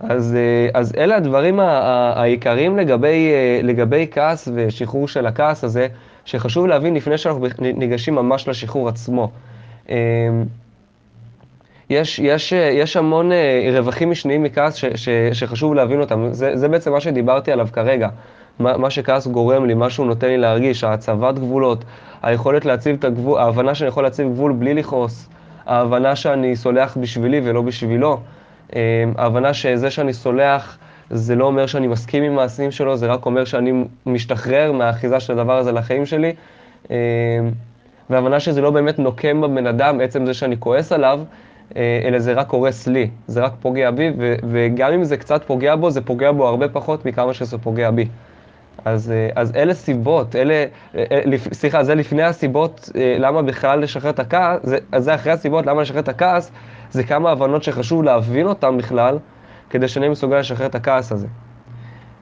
אז, 0.00 0.34
אה, 0.34 0.80
אז 0.80 0.92
אלה 0.96 1.16
הדברים 1.16 1.60
העיקריים 1.60 2.76
לגבי, 2.76 3.32
לגבי 3.62 4.06
כעס 4.10 4.48
ושחרור 4.54 5.08
של 5.08 5.26
הכעס 5.26 5.64
הזה, 5.64 5.88
שחשוב 6.24 6.66
להבין 6.66 6.94
לפני 6.94 7.18
שאנחנו 7.18 7.46
ניגשים 7.60 8.14
ממש 8.14 8.48
לשחרור 8.48 8.88
עצמו. 8.88 9.30
יש, 11.90 12.18
יש, 12.18 12.52
יש 12.52 12.96
המון 12.96 13.30
רווחים 13.72 14.10
משניים 14.10 14.42
מכעס 14.42 14.74
ש, 14.74 14.84
ש, 14.84 15.08
שחשוב 15.32 15.74
להבין 15.74 16.00
אותם. 16.00 16.28
זה, 16.32 16.56
זה 16.56 16.68
בעצם 16.68 16.92
מה 16.92 17.00
שדיברתי 17.00 17.52
עליו 17.52 17.68
כרגע. 17.72 18.08
מה, 18.58 18.76
מה 18.76 18.90
שכעס 18.90 19.26
גורם 19.26 19.66
לי, 19.66 19.74
מה 19.74 19.90
שהוא 19.90 20.06
נותן 20.06 20.26
לי 20.26 20.36
להרגיש, 20.36 20.84
ההצבת 20.84 21.38
גבולות, 21.38 21.84
היכולת 22.22 22.64
להציב 22.64 22.96
את 22.98 23.04
הגבול, 23.04 23.38
ההבנה 23.38 23.74
שאני 23.74 23.88
יכול 23.88 24.02
להציב 24.02 24.28
גבול 24.28 24.52
בלי 24.52 24.74
לכעוס, 24.74 25.28
ההבנה 25.66 26.16
שאני 26.16 26.56
סולח 26.56 26.96
בשבילי 27.00 27.40
ולא 27.44 27.62
בשבילו, 27.62 28.20
אמ, 28.72 28.78
ההבנה 29.18 29.54
שזה 29.54 29.90
שאני 29.90 30.12
סולח 30.12 30.78
זה 31.10 31.34
לא 31.34 31.44
אומר 31.44 31.66
שאני 31.66 31.86
מסכים 31.86 32.22
עם 32.22 32.34
מעשים 32.34 32.70
שלו, 32.70 32.96
זה 32.96 33.06
רק 33.06 33.26
אומר 33.26 33.44
שאני 33.44 33.84
משתחרר 34.06 34.72
מהאחיזה 34.72 35.20
של 35.20 35.32
הדבר 35.32 35.58
הזה 35.58 35.72
לחיים 35.72 36.06
שלי, 36.06 36.32
אמ, 36.90 36.96
והבנה 38.10 38.40
שזה 38.40 38.60
לא 38.60 38.70
באמת 38.70 38.98
נוקם 38.98 39.40
בבן 39.40 39.66
אדם, 39.66 40.00
עצם 40.00 40.26
זה 40.26 40.34
שאני 40.34 40.56
כועס 40.58 40.92
עליו, 40.92 41.20
אה, 41.20 41.24
אלא 41.76 42.18
זה 42.18 42.32
רק 42.32 42.50
הורס 42.50 42.86
לי, 42.86 43.10
זה 43.26 43.40
רק 43.40 43.52
פוגע 43.60 43.90
בי, 43.90 44.10
וגם 44.50 44.92
אם 44.92 45.04
זה 45.04 45.16
קצת 45.16 45.44
פוגע 45.44 45.76
בו, 45.76 45.90
זה 45.90 46.00
פוגע 46.00 46.32
בו 46.32 46.48
הרבה 46.48 46.68
פחות 46.68 47.06
מכמה 47.06 47.34
שזה 47.34 47.58
פוגע 47.58 47.90
בי. 47.90 48.08
אז, 48.84 49.10
אה, 49.10 49.28
אז 49.34 49.52
אלה 49.56 49.74
סיבות, 49.74 50.36
אלה, 50.36 50.54
אה, 50.94 51.04
אה, 51.12 51.38
סליחה, 51.52 51.84
זה 51.84 51.94
לפני 51.94 52.22
הסיבות 52.22 52.90
למה 53.18 53.42
בכלל 53.42 53.80
לשחרר 53.80 54.10
את 54.10 54.18
הכעס, 54.18 54.60
זה, 54.62 54.78
זה 54.98 55.14
אחרי 55.14 55.32
הסיבות 55.32 55.66
למה 55.66 55.82
לשחרר 55.82 56.00
את 56.00 56.08
הכעס, 56.08 56.50
זה 56.90 57.04
כמה 57.04 57.30
הבנות 57.30 57.62
שחשוב 57.62 58.02
להבין 58.02 58.46
אותן 58.46 58.78
בכלל, 58.78 59.18
כדי 59.70 59.88
שאני 59.88 60.08
מסוגל 60.08 60.38
לשחרר 60.38 60.66
את 60.66 60.74
הכעס 60.74 61.12
הזה. 61.12 61.26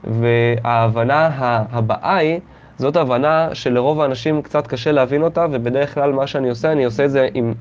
וההבנה 0.03 1.29
הבאה 1.71 2.15
היא, 2.17 2.39
זאת 2.77 2.95
הבנה 2.95 3.49
שלרוב 3.53 4.01
האנשים 4.01 4.41
קצת 4.41 4.67
קשה 4.67 4.91
להבין 4.91 5.21
אותה, 5.21 5.45
ובדרך 5.51 5.93
כלל 5.93 6.11
מה 6.11 6.27
שאני 6.27 6.49
עושה, 6.49 6.71
אני 6.71 6.85
עושה 6.85 7.05
את 7.05 7.11
זה 7.11 7.27
עם, 7.33 7.53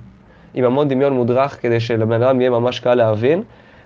עם 0.54 0.64
המון 0.64 0.88
דמיון 0.88 1.12
מודרך, 1.12 1.62
כדי 1.62 1.80
שלבן 1.80 2.22
אדם 2.22 2.40
יהיה 2.40 2.50
ממש 2.50 2.80
קל 2.80 2.94
להבין. 2.94 3.42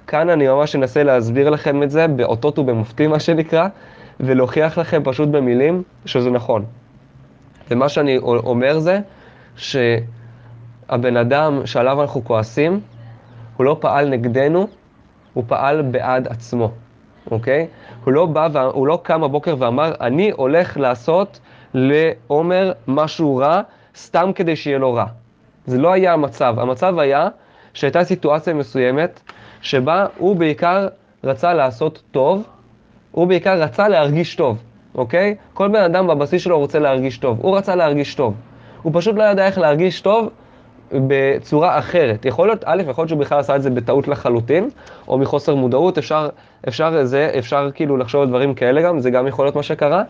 כאן 0.07 0.31
אני 0.31 0.49
ממש 0.49 0.77
אנסה 0.77 1.03
להסביר 1.03 1.51
לכם 1.51 1.83
את 1.83 1.91
זה 1.91 2.09
באותות 2.09 2.59
ובמופתים, 2.59 3.11
מה 3.11 3.21
שנקרא. 3.21 3.69
ולהוכיח 4.21 4.79
לכם 4.79 5.03
פשוט 5.05 5.29
במילים 5.29 5.83
שזה 6.05 6.31
נכון. 6.31 6.65
ומה 7.71 7.89
שאני 7.89 8.19
אומר 8.19 8.79
זה 8.79 9.01
שהבן 9.57 11.17
אדם 11.17 11.67
שעליו 11.67 12.03
אנחנו 12.03 12.25
כועסים, 12.25 12.81
הוא 13.57 13.65
לא 13.65 13.77
פעל 13.81 14.09
נגדנו, 14.09 14.67
הוא 15.33 15.45
פעל 15.47 15.83
בעד 15.83 16.29
עצמו, 16.29 16.71
אוקיי? 17.31 17.67
הוא 18.05 18.13
לא 18.13 18.27
בא, 18.27 18.63
הוא 18.63 18.87
לא 18.87 19.01
קם 19.03 19.21
בבוקר 19.21 19.55
ואמר, 19.59 19.93
אני 20.01 20.31
הולך 20.31 20.77
לעשות 20.77 21.41
לעומר 21.75 22.73
משהו 22.89 23.37
רע, 23.37 23.61
סתם 23.97 24.31
כדי 24.35 24.57
שיהיה 24.57 24.79
לו 24.79 24.95
רע. 24.95 25.07
זה 25.67 25.79
לא 25.79 25.93
היה 25.93 26.13
המצב. 26.13 26.55
המצב 26.59 26.99
היה 26.99 27.29
שהייתה 27.75 28.05
סיטואציה 28.05 28.55
מסוימת 28.55 29.21
שבה 29.61 30.07
הוא 30.19 30.37
בעיקר 30.37 30.89
רצה 31.25 31.55
לעשות 31.55 32.03
טוב, 32.11 32.43
הוא 33.13 33.27
בעיקר 33.27 33.63
רצה 33.63 33.89
להרגיש 33.89 34.37
טוב, 34.37 34.59
אוקיי? 34.95 35.35
כל 35.55 35.69
בן 35.69 35.83
אדם 35.83 36.07
בבסיס 36.07 36.43
שלו 36.43 36.59
רוצה 36.59 36.79
להרגיש 36.79 37.19
טוב. 37.19 37.39
הוא 37.41 37.57
רצה 37.57 37.75
להרגיש 37.75 38.15
טוב. 38.15 38.35
הוא 38.83 38.93
פשוט 38.95 39.17
לא 39.17 39.23
ידע 39.23 39.47
איך 39.47 39.59
להרגיש 39.59 40.01
טוב 40.01 40.29
בצורה 40.93 41.79
אחרת. 41.79 42.25
יכול 42.25 42.49
להיות, 42.49 42.65
א', 42.65 42.83
יכול 42.89 43.03
להיות 43.03 43.09
שהוא 43.09 43.21
בכלל 43.21 43.39
עשה 43.39 43.57
את 43.57 43.63
זה 43.63 43.71
בטעות 43.71 44.09
לחלוטין, 44.09 44.69
או 45.09 45.19
מחוסר 45.19 45.55
מודעות, 45.55 45.99
אפשר, 45.99 46.29
אפשר, 46.69 47.05
זה, 47.05 47.31
אפשר 47.39 47.71
כאילו 47.75 47.97
לחשוב 47.97 48.23
על 48.23 48.29
דברים 48.29 48.55
כאלה 48.55 48.83
גם, 48.83 49.01
זה 49.01 49.11
גם 49.11 49.27
יכול 49.27 49.45
להיות 49.45 49.57
מה 49.57 49.63
שקרה, 49.63 50.03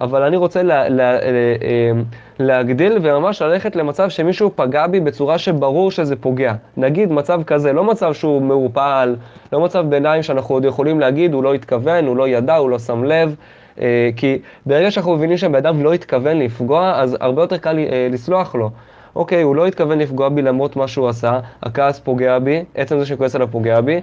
אבל 0.00 0.22
אני 0.22 0.36
רוצה 0.36 0.62
לה, 0.62 0.88
לה, 0.88 1.12
לה, 1.12 1.18
אה, 1.18 1.92
להגדיל 2.38 2.98
וממש 3.02 3.42
ללכת 3.42 3.76
למצב 3.76 4.08
שמישהו 4.08 4.50
פגע 4.56 4.86
בי 4.86 5.00
בצורה 5.00 5.38
שברור 5.38 5.90
שזה 5.90 6.16
פוגע. 6.16 6.54
נגיד 6.76 7.12
מצב 7.12 7.42
כזה, 7.42 7.72
לא 7.72 7.84
מצב 7.84 8.12
שהוא 8.14 8.42
מעופל, 8.42 9.16
לא 9.52 9.60
מצב 9.60 9.86
ביניים 9.88 10.22
שאנחנו 10.22 10.54
עוד 10.54 10.64
יכולים 10.64 11.00
להגיד, 11.00 11.34
הוא 11.34 11.42
לא 11.42 11.54
התכוון, 11.54 12.06
הוא 12.06 12.16
לא 12.16 12.28
ידע, 12.28 12.56
הוא 12.56 12.70
לא 12.70 12.78
שם 12.78 13.04
לב. 13.04 13.34
אה, 13.80 14.10
כי 14.16 14.38
ברגע 14.66 14.90
שאנחנו 14.90 15.16
מבינים 15.16 15.36
שהבן 15.36 15.54
אדם 15.54 15.82
לא 15.82 15.92
התכוון 15.92 16.38
לפגוע, 16.38 16.92
אז 16.96 17.16
הרבה 17.20 17.42
יותר 17.42 17.58
קל 17.58 17.78
אה, 17.78 18.08
לסלוח 18.10 18.54
לו. 18.54 18.70
אוקיי, 19.16 19.42
הוא 19.42 19.56
לא 19.56 19.66
התכוון 19.66 19.98
לפגוע 19.98 20.28
בי 20.28 20.42
למרות 20.42 20.76
מה 20.76 20.88
שהוא 20.88 21.08
עשה, 21.08 21.40
הכעס 21.62 21.98
פוגע 22.00 22.38
בי, 22.38 22.64
עצם 22.74 22.98
זה 22.98 23.06
שכועס 23.06 23.34
עליו 23.34 23.48
פוגע 23.50 23.80
בי, 23.80 24.00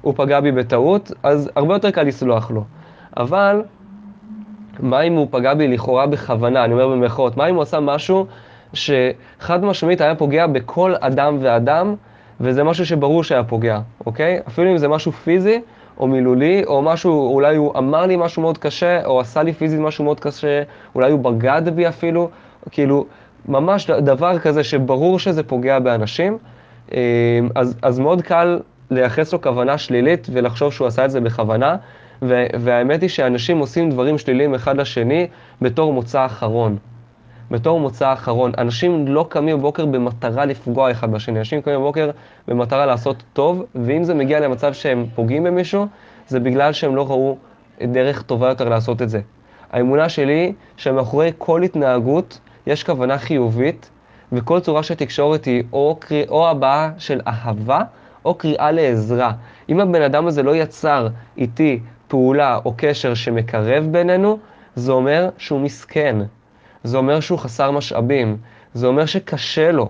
הוא 0.00 0.14
פגע 0.16 0.40
בי 0.40 0.52
בטעות, 0.52 1.12
אז 1.22 1.50
הרבה 1.56 1.74
יותר 1.74 1.90
קל 1.90 2.02
לסלוח 2.02 2.50
לו. 2.50 2.64
אבל 3.16 3.62
מה 4.80 5.02
אם 5.02 5.12
הוא 5.12 5.26
פגע 5.30 5.54
בי 5.54 5.68
לכאורה 5.68 6.06
בכוונה, 6.06 6.64
אני 6.64 6.72
אומר 6.72 6.88
במירכאות, 6.88 7.36
מה 7.36 7.46
אם 7.46 7.54
הוא 7.54 7.62
עשה 7.62 7.80
משהו 7.80 8.26
שחד 8.72 9.64
משמעית 9.64 10.00
היה 10.00 10.14
פוגע 10.14 10.46
בכל 10.46 10.94
אדם 11.00 11.38
ואדם, 11.40 11.94
וזה 12.40 12.64
משהו 12.64 12.86
שברור 12.86 13.24
שהיה 13.24 13.44
פוגע, 13.44 13.78
אוקיי? 14.06 14.40
אפילו 14.48 14.70
אם 14.70 14.78
זה 14.78 14.88
משהו 14.88 15.12
פיזי 15.12 15.60
או 16.00 16.06
מילולי, 16.06 16.64
או 16.64 16.82
משהו, 16.82 17.34
אולי 17.34 17.56
הוא 17.56 17.78
אמר 17.78 18.06
לי 18.06 18.16
משהו 18.16 18.42
מאוד 18.42 18.58
קשה, 18.58 19.04
או 19.04 19.20
עשה 19.20 19.42
לי 19.42 19.52
פיזית 19.52 19.80
משהו 19.80 20.04
מאוד 20.04 20.20
קשה, 20.20 20.62
אולי 20.94 21.10
הוא 21.10 21.20
בגד 21.20 21.62
בי 21.74 21.88
אפילו, 21.88 22.28
כאילו, 22.70 23.06
ממש 23.48 23.90
דבר 23.90 24.38
כזה 24.38 24.64
שברור 24.64 25.18
שזה 25.18 25.42
פוגע 25.42 25.78
באנשים, 25.78 26.38
אה, 26.92 26.98
אז, 27.54 27.76
אז 27.82 27.98
מאוד 27.98 28.22
קל 28.22 28.60
לייחס 28.90 29.32
לו 29.32 29.42
כוונה 29.42 29.78
שלילית 29.78 30.28
ולחשוב 30.32 30.72
שהוא 30.72 30.86
עשה 30.86 31.04
את 31.04 31.10
זה 31.10 31.20
בכוונה. 31.20 31.76
והאמת 32.22 33.02
היא 33.02 33.08
שאנשים 33.08 33.58
עושים 33.58 33.90
דברים 33.90 34.18
שליליים 34.18 34.54
אחד 34.54 34.76
לשני 34.76 35.26
בתור 35.62 35.92
מוצא 35.92 36.26
אחרון. 36.26 36.76
בתור 37.50 37.80
מוצא 37.80 38.12
אחרון. 38.12 38.52
אנשים 38.58 39.08
לא 39.08 39.26
קמים 39.28 39.58
בבוקר 39.58 39.86
במטרה 39.86 40.44
לפגוע 40.44 40.90
אחד 40.90 41.12
בשני, 41.12 41.38
אנשים 41.38 41.62
קמים 41.62 41.76
בבוקר 41.76 42.10
במטרה 42.48 42.86
לעשות 42.86 43.22
טוב, 43.32 43.64
ואם 43.74 44.04
זה 44.04 44.14
מגיע 44.14 44.40
למצב 44.40 44.72
שהם 44.72 45.06
פוגעים 45.14 45.44
במישהו, 45.44 45.86
זה 46.28 46.40
בגלל 46.40 46.72
שהם 46.72 46.96
לא 46.96 47.06
ראו 47.10 47.36
דרך 47.82 48.22
טובה 48.22 48.48
יותר 48.48 48.68
לעשות 48.68 49.02
את 49.02 49.08
זה. 49.08 49.20
האמונה 49.72 50.08
שלי 50.08 50.52
שמאחורי 50.76 51.32
כל 51.38 51.62
התנהגות 51.62 52.40
יש 52.66 52.84
כוונה 52.84 53.18
חיובית, 53.18 53.90
וכל 54.32 54.60
צורה 54.60 54.82
של 54.82 54.94
תקשורת 54.94 55.44
היא 55.44 55.62
או, 55.72 55.96
קריא, 56.00 56.24
או 56.28 56.48
הבעה 56.48 56.90
של 56.98 57.20
אהבה, 57.26 57.80
או 58.24 58.34
קריאה 58.34 58.70
לעזרה. 58.72 59.32
אם 59.68 59.80
הבן 59.80 60.02
אדם 60.02 60.26
הזה 60.26 60.42
לא 60.42 60.56
יצר 60.56 61.08
איתי 61.38 61.80
פעולה 62.08 62.58
או 62.64 62.74
קשר 62.76 63.14
שמקרב 63.14 63.84
בינינו, 63.90 64.38
זה 64.74 64.92
אומר 64.92 65.28
שהוא 65.38 65.60
מסכן. 65.60 66.16
זה 66.84 66.96
אומר 66.96 67.20
שהוא 67.20 67.38
חסר 67.38 67.70
משאבים. 67.70 68.36
זה 68.74 68.86
אומר 68.86 69.06
שקשה 69.06 69.72
לו. 69.72 69.88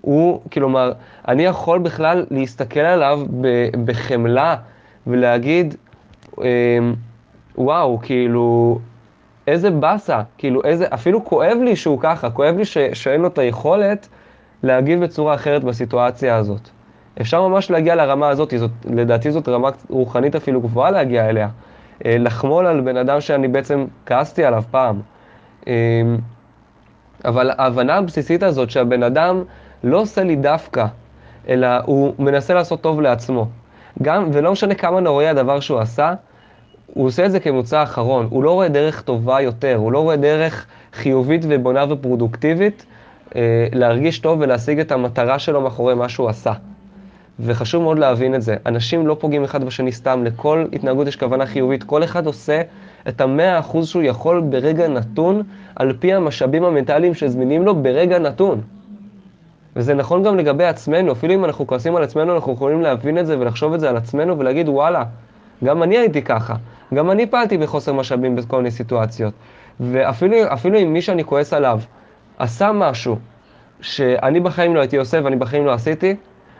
הוא, 0.00 0.42
כלומר, 0.52 0.92
אני 1.28 1.44
יכול 1.44 1.78
בכלל 1.78 2.26
להסתכל 2.30 2.80
עליו 2.80 3.20
בחמלה 3.84 4.56
ולהגיד, 5.06 5.74
אמ, 6.38 6.44
וואו, 7.56 7.98
כאילו, 8.02 8.78
איזה 9.46 9.70
באסה, 9.70 10.22
כאילו, 10.38 10.64
איזה, 10.64 10.86
אפילו 10.94 11.24
כואב 11.24 11.58
לי 11.64 11.76
שהוא 11.76 11.98
ככה, 12.00 12.30
כואב 12.30 12.56
לי 12.56 12.64
ש, 12.64 12.78
שאין 12.92 13.20
לו 13.20 13.28
את 13.28 13.38
היכולת 13.38 14.08
להגיב 14.62 15.04
בצורה 15.04 15.34
אחרת 15.34 15.64
בסיטואציה 15.64 16.36
הזאת. 16.36 16.68
אפשר 17.20 17.48
ממש 17.48 17.70
להגיע 17.70 17.94
לרמה 17.94 18.28
הזאת, 18.28 18.54
זאת, 18.56 18.70
לדעתי 18.84 19.32
זאת 19.32 19.48
רמה 19.48 19.68
רוחנית 19.88 20.36
אפילו 20.36 20.60
גבוהה 20.60 20.90
להגיע 20.90 21.28
אליה. 21.28 21.48
אה, 22.06 22.18
לחמול 22.18 22.66
על 22.66 22.80
בן 22.80 22.96
אדם 22.96 23.20
שאני 23.20 23.48
בעצם 23.48 23.84
כעסתי 24.06 24.44
עליו 24.44 24.62
פעם. 24.70 25.00
אה, 25.68 25.72
אבל 27.24 27.50
ההבנה 27.58 27.94
הבסיסית 27.94 28.42
הזאת 28.42 28.70
שהבן 28.70 29.02
אדם 29.02 29.42
לא 29.84 30.00
עושה 30.00 30.22
לי 30.24 30.36
דווקא, 30.36 30.86
אלא 31.48 31.68
הוא 31.84 32.14
מנסה 32.18 32.54
לעשות 32.54 32.80
טוב 32.80 33.00
לעצמו. 33.00 33.46
גם, 34.02 34.28
ולא 34.32 34.52
משנה 34.52 34.74
כמה 34.74 35.00
נוראי 35.00 35.28
הדבר 35.28 35.60
שהוא 35.60 35.78
עשה, 35.78 36.14
הוא 36.86 37.06
עושה 37.06 37.26
את 37.26 37.32
זה 37.32 37.40
כמוצא 37.40 37.82
אחרון. 37.82 38.26
הוא 38.30 38.44
לא 38.44 38.52
רואה 38.52 38.68
דרך 38.68 39.02
טובה 39.02 39.40
יותר, 39.40 39.74
הוא 39.76 39.92
לא 39.92 39.98
רואה 39.98 40.16
דרך 40.16 40.66
חיובית 40.92 41.42
ובונה 41.48 41.84
ופרודוקטיבית 41.92 42.86
אה, 43.36 43.66
להרגיש 43.72 44.18
טוב 44.18 44.40
ולהשיג 44.40 44.80
את 44.80 44.92
המטרה 44.92 45.38
שלו 45.38 45.60
מאחורי 45.60 45.94
מה 45.94 46.08
שהוא 46.08 46.28
עשה. 46.28 46.52
וחשוב 47.40 47.82
מאוד 47.82 47.98
להבין 47.98 48.34
את 48.34 48.42
זה. 48.42 48.56
אנשים 48.66 49.06
לא 49.06 49.16
פוגעים 49.20 49.44
אחד 49.44 49.64
בשני 49.64 49.92
סתם, 49.92 50.24
לכל 50.24 50.64
התנהגות 50.72 51.06
יש 51.06 51.16
כוונה 51.16 51.46
חיובית. 51.46 51.82
כל 51.82 52.04
אחד 52.04 52.26
עושה 52.26 52.62
את 53.08 53.20
המאה 53.20 53.58
אחוז 53.58 53.88
שהוא 53.88 54.02
יכול 54.02 54.40
ברגע 54.40 54.88
נתון, 54.88 55.42
על 55.76 55.96
פי 56.00 56.14
המשאבים 56.14 56.64
המנטליים 56.64 57.14
שזמינים 57.14 57.62
לו 57.62 57.82
ברגע 57.82 58.18
נתון. 58.18 58.60
וזה 59.76 59.94
נכון 59.94 60.22
גם 60.22 60.36
לגבי 60.36 60.64
עצמנו, 60.64 61.12
אפילו 61.12 61.34
אם 61.34 61.44
אנחנו 61.44 61.66
כועסים 61.66 61.96
על 61.96 62.02
עצמנו, 62.02 62.34
אנחנו 62.34 62.52
יכולים 62.52 62.82
להבין 62.82 63.18
את 63.18 63.26
זה 63.26 63.38
ולחשוב 63.38 63.74
את 63.74 63.80
זה 63.80 63.88
על 63.88 63.96
עצמנו 63.96 64.38
ולהגיד, 64.38 64.68
וואלה, 64.68 65.04
גם 65.64 65.82
אני 65.82 65.98
הייתי 65.98 66.22
ככה, 66.22 66.54
גם 66.94 67.10
אני 67.10 67.26
פעלתי 67.26 67.58
בחוסר 67.58 67.92
משאבים 67.92 68.36
בכל 68.36 68.56
מיני 68.56 68.70
סיטואציות. 68.70 69.34
ואפילו 69.80 70.78
אם 70.82 70.92
מי 70.92 71.02
שאני 71.02 71.24
כועס 71.24 71.52
עליו 71.52 71.80
עשה 72.38 72.72
משהו 72.72 73.16
שאני 73.80 74.40
בחיים 74.40 74.74
לא 74.74 74.80
הייתי 74.80 74.96
עושה 74.96 75.20
ואני 75.24 75.36
בחיים 75.36 75.66
לא 75.66 75.72
עשיתי, 75.72 76.16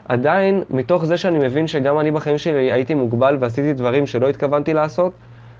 עדיין, 0.09 0.63
מתוך 0.71 1.05
זה 1.05 1.17
שאני 1.17 1.39
מבין 1.39 1.67
שגם 1.67 2.01
אני 2.01 2.11
בחיים 2.11 2.39
שלי 2.39 2.73
הייתי 2.73 2.95
מוגבל 2.95 3.37
ועשיתי 3.41 3.73
דברים 3.73 4.07
שלא 4.07 4.29
התכוונתי 4.29 4.75
לעשות, 4.75 5.13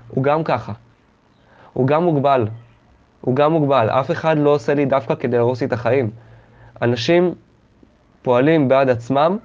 הוא 0.09 0.23
גם 0.23 0.43
ככה. 0.43 0.73
הוא 1.73 1.87
גם 1.87 2.03
מוגבל. 2.03 2.47
הוא 3.21 3.35
גם 3.35 3.51
מוגבל. 3.51 3.89
אף 3.89 4.11
אחד 4.11 4.37
לא 4.37 4.49
עושה 4.49 4.73
לי 4.73 4.85
דווקא 4.85 5.15
כדי 5.15 5.37
להרוס 5.37 5.61
לי 5.61 5.67
את 5.67 5.73
החיים. 5.73 6.09
אנשים 6.81 7.33
פועלים 8.21 8.67
בעד 8.67 8.89
עצמם 8.89 9.37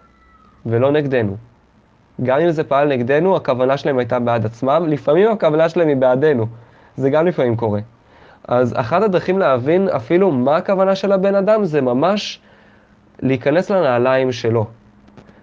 ולא 0.66 0.92
נגדנו. 0.92 1.36
גם 2.22 2.40
אם 2.40 2.50
זה 2.50 2.64
פעל 2.64 2.88
נגדנו, 2.88 3.36
הכוונה 3.36 3.76
שלהם 3.76 3.98
הייתה 3.98 4.18
בעד 4.18 4.46
עצמם, 4.46 4.84
לפעמים 4.88 5.30
הכוונה 5.30 5.68
שלהם 5.68 5.88
היא 5.88 5.96
בעדנו. 5.96 6.46
זה 6.96 7.10
גם 7.10 7.26
לפעמים 7.26 7.56
קורה. 7.56 7.80
אז 8.48 8.74
אחת 8.76 9.02
הדרכים 9.02 9.38
להבין 9.38 9.88
אפילו 9.88 10.30
מה 10.30 10.56
הכוונה 10.56 10.94
של 10.94 11.12
הבן 11.12 11.34
אדם 11.34 11.64
זה 11.64 11.80
ממש 11.80 12.40
להיכנס 13.22 13.70
לנעליים 13.70 14.32
שלו. 14.32 14.66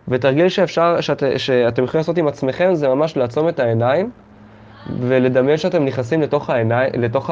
ותרגיל 0.08 0.50
שאפשר, 0.50 1.02
שאת, 1.02 1.24
שאתם 1.38 1.84
יכולים 1.84 2.00
לעשות 2.00 2.18
עם 2.18 2.28
עצמכם 2.28 2.76
זה 2.76 2.88
ממש 2.88 3.18
לעצום 3.18 3.50
את 3.50 3.60
העיניים 3.60 4.10
ולדמיין 5.00 5.58
שאתם 5.58 5.86
נכנסים 5.86 6.22
לתוך, 6.22 6.50
העיני, 6.50 6.76
לתוך 6.94 7.32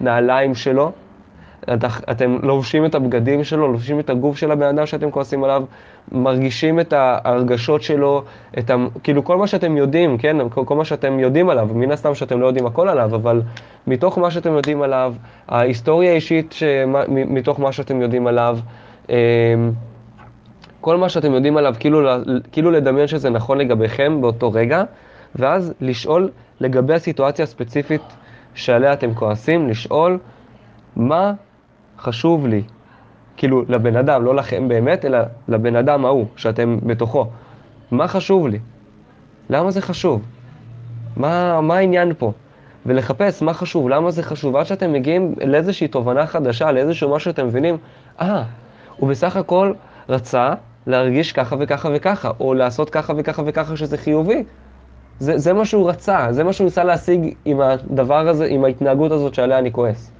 הנעליים 0.00 0.54
שלו. 0.54 0.92
את, 1.72 1.84
אתם 2.10 2.38
לובשים 2.42 2.84
את 2.84 2.94
הבגדים 2.94 3.44
שלו, 3.44 3.72
לובשים 3.72 4.00
את 4.00 4.10
הגוף 4.10 4.36
של 4.36 4.50
הבן 4.50 4.66
אדם 4.66 4.86
שאתם 4.86 5.10
כועסים 5.10 5.44
עליו, 5.44 5.62
מרגישים 6.12 6.80
את 6.80 6.92
ההרגשות 6.92 7.82
שלו, 7.82 8.22
את 8.58 8.70
ה, 8.70 8.76
כאילו 9.02 9.24
כל 9.24 9.36
מה 9.36 9.46
שאתם 9.46 9.76
יודעים, 9.76 10.18
כן? 10.18 10.48
כל, 10.48 10.64
כל 10.64 10.76
מה 10.76 10.84
שאתם 10.84 11.18
יודעים 11.18 11.50
עליו, 11.50 11.68
מן 11.74 11.90
הסתם 11.90 12.14
שאתם 12.14 12.40
לא 12.40 12.46
יודעים 12.46 12.66
הכל 12.66 12.88
עליו, 12.88 13.14
אבל 13.14 13.42
מתוך 13.86 14.18
מה 14.18 14.30
שאתם 14.30 14.52
יודעים 14.52 14.82
עליו, 14.82 15.14
ההיסטוריה 15.48 16.10
האישית 16.10 16.52
שמה, 16.52 17.02
מתוך 17.08 17.60
מה 17.60 17.72
שאתם 17.72 18.00
יודעים 18.00 18.26
עליו, 18.26 18.58
אמ, 19.08 19.14
כל 20.84 20.96
מה 20.96 21.08
שאתם 21.08 21.32
יודעים 21.32 21.56
עליו, 21.56 21.74
כאילו, 21.78 22.08
כאילו 22.52 22.70
לדמיין 22.70 23.06
שזה 23.06 23.30
נכון 23.30 23.58
לגביכם 23.58 24.20
באותו 24.20 24.52
רגע, 24.52 24.82
ואז 25.34 25.74
לשאול 25.80 26.30
לגבי 26.60 26.94
הסיטואציה 26.94 27.42
הספציפית 27.42 28.02
שעליה 28.54 28.92
אתם 28.92 29.14
כועסים, 29.14 29.68
לשאול 29.68 30.18
מה 30.96 31.32
חשוב 31.98 32.46
לי, 32.46 32.62
כאילו 33.36 33.62
לבן 33.68 33.96
אדם, 33.96 34.24
לא 34.24 34.34
לכם 34.34 34.68
באמת, 34.68 35.04
אלא 35.04 35.18
לבן 35.48 35.76
אדם 35.76 36.04
ההוא, 36.04 36.26
שאתם 36.36 36.78
בתוכו. 36.82 37.26
מה 37.90 38.08
חשוב 38.08 38.48
לי? 38.48 38.58
למה 39.50 39.70
זה 39.70 39.80
חשוב? 39.80 40.22
מה, 41.16 41.60
מה 41.60 41.76
העניין 41.76 42.12
פה? 42.18 42.32
ולחפש 42.86 43.42
מה 43.42 43.54
חשוב, 43.54 43.88
למה 43.88 44.10
זה 44.10 44.22
חשוב, 44.22 44.56
עד 44.56 44.66
שאתם 44.66 44.92
מגיעים 44.92 45.34
לאיזושהי 45.44 45.88
תובנה 45.88 46.26
חדשה, 46.26 46.72
לאיזשהו 46.72 47.14
משהו 47.14 47.30
שאתם 47.30 47.46
מבינים, 47.46 47.76
אה, 48.20 48.42
הוא 48.96 49.08
בסך 49.08 49.36
הכל 49.36 49.72
רצה 50.08 50.54
להרגיש 50.86 51.32
ככה 51.32 51.56
וככה 51.60 51.88
וככה, 51.94 52.30
או 52.40 52.54
לעשות 52.54 52.90
ככה 52.90 53.12
וככה 53.16 53.42
וככה 53.46 53.76
שזה 53.76 53.98
חיובי. 53.98 54.44
זה, 55.18 55.38
זה 55.38 55.52
מה 55.52 55.64
שהוא 55.64 55.88
רצה, 55.90 56.26
זה 56.30 56.44
מה 56.44 56.52
שהוא 56.52 56.64
ניסה 56.64 56.84
להשיג 56.84 57.34
עם 57.44 57.60
הדבר 57.60 58.28
הזה, 58.28 58.46
עם 58.46 58.64
ההתנהגות 58.64 59.12
הזאת 59.12 59.34
שעליה 59.34 59.58
אני 59.58 59.72
כועס. 59.72 60.12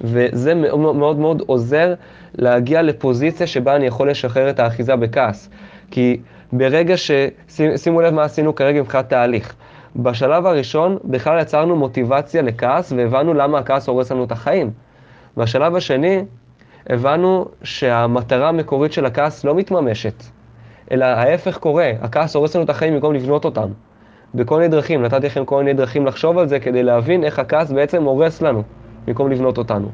וזה 0.00 0.54
מאוד 0.54 0.96
מאוד 0.96 1.18
מאוד 1.18 1.42
עוזר 1.46 1.94
להגיע 2.34 2.82
לפוזיציה 2.82 3.46
שבה 3.46 3.76
אני 3.76 3.86
יכול 3.86 4.10
לשחרר 4.10 4.50
את 4.50 4.60
האחיזה 4.60 4.96
בכעס. 4.96 5.50
כי 5.90 6.20
ברגע 6.52 6.96
ש... 6.96 7.10
שימו 7.76 8.00
לב 8.00 8.14
מה 8.14 8.24
עשינו 8.24 8.54
כרגע 8.54 8.80
מבחינת 8.80 9.08
תהליך. 9.08 9.54
בשלב 9.96 10.46
הראשון 10.46 10.98
בכלל 11.04 11.40
יצרנו 11.40 11.76
מוטיבציה 11.76 12.42
לכעס 12.42 12.92
והבנו 12.92 13.34
למה 13.34 13.58
הכעס 13.58 13.88
הורס 13.88 14.12
לנו 14.12 14.24
את 14.24 14.32
החיים. 14.32 14.70
בשלב 15.36 15.76
השני 15.76 16.24
הבנו 16.90 17.46
שהמטרה 17.62 18.48
המקורית 18.48 18.92
של 18.92 19.06
הכעס 19.06 19.44
לא 19.44 19.54
מתממשת, 19.54 20.24
אלא 20.90 21.04
ההפך 21.04 21.58
קורה, 21.58 21.92
הכעס 22.00 22.36
הורס 22.36 22.54
לנו 22.56 22.64
את 22.64 22.70
החיים 22.70 22.94
במקום 22.94 23.14
לבנות 23.14 23.44
אותם. 23.44 23.68
בכל 24.34 24.56
מיני 24.56 24.68
דרכים, 24.68 25.02
נתתי 25.02 25.26
לכם 25.26 25.44
כל 25.44 25.58
מיני 25.58 25.72
דרכים 25.72 26.06
לחשוב 26.06 26.38
על 26.38 26.48
זה 26.48 26.60
כדי 26.60 26.82
להבין 26.82 27.24
איך 27.24 27.38
הכעס 27.38 27.70
בעצם 27.70 28.04
הורס 28.04 28.42
לנו, 28.42 28.62
במקום 29.06 29.30
לבנות 29.30 29.58
אותנו. 29.58 29.88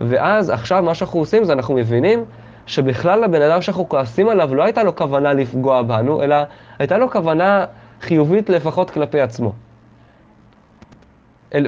ואז 0.00 0.50
עכשיו 0.50 0.82
מה 0.82 0.94
שאנחנו 0.94 1.20
עושים 1.20 1.44
זה 1.44 1.52
אנחנו 1.52 1.74
מבינים 1.74 2.24
שבכלל 2.66 3.24
לבן 3.24 3.42
אדם 3.42 3.62
שאנחנו 3.62 3.88
כועסים 3.88 4.28
עליו 4.28 4.54
לא 4.54 4.62
הייתה 4.62 4.82
לו 4.82 4.96
כוונה 4.96 5.32
לפגוע 5.32 5.82
בנו, 5.82 6.22
אלא 6.22 6.36
הייתה 6.78 6.98
לו 6.98 7.10
כוונה 7.10 7.64
חיובית 8.00 8.50
לפחות 8.50 8.90
כלפי 8.90 9.20
עצמו. 9.20 9.52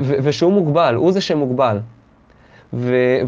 ושהוא 0.02 0.52
מוגבל, 0.52 0.94
הוא 0.94 1.12
זה 1.12 1.20
שמוגבל. 1.20 1.78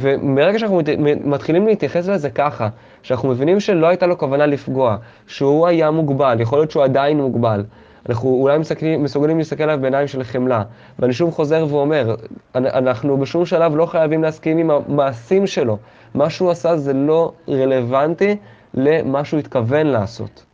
ומרגע 0.01 0.59
שאנחנו 0.59 0.81
מתחילים 1.25 1.67
להתייחס 1.67 2.09
לזה 2.09 2.31
ככה, 2.31 2.69
שאנחנו 3.03 3.29
מבינים 3.29 3.61
שלא 3.61 3.87
הייתה 3.87 4.07
לו 4.07 4.19
כוונה 4.19 4.47
לפגוע, 4.47 4.97
שהוא 5.27 5.67
היה 5.67 5.91
מוגבל, 5.91 6.41
יכול 6.41 6.59
להיות 6.59 6.71
שהוא 6.71 6.85
עדיין 6.85 7.21
מוגבל, 7.21 7.65
אנחנו 8.09 8.29
אולי 8.29 8.59
מסתכלים, 8.59 9.03
מסוגלים 9.03 9.39
להסתכל 9.39 9.63
עליו 9.63 9.79
בעיניים 9.81 10.09
של 10.09 10.23
חמלה. 10.23 10.63
ואני 10.99 11.13
שוב 11.13 11.31
חוזר 11.31 11.67
ואומר, 11.71 12.15
אנחנו 12.55 13.19
בשום 13.19 13.47
שלב 13.47 13.77
לא 13.77 13.87
חייבים 13.87 14.23
להסכים 14.23 14.59
עם 14.59 14.71
המעשים 14.71 15.47
שלו. 15.47 15.79
מה 16.15 16.31
שהוא 16.31 16.51
עשה 16.51 16.77
זה 16.77 16.93
לא 16.93 17.33
רלוונטי 17.49 18.37
למה 18.75 19.25
שהוא 19.25 19.41
התכוון 19.41 19.87
לעשות. 19.87 20.45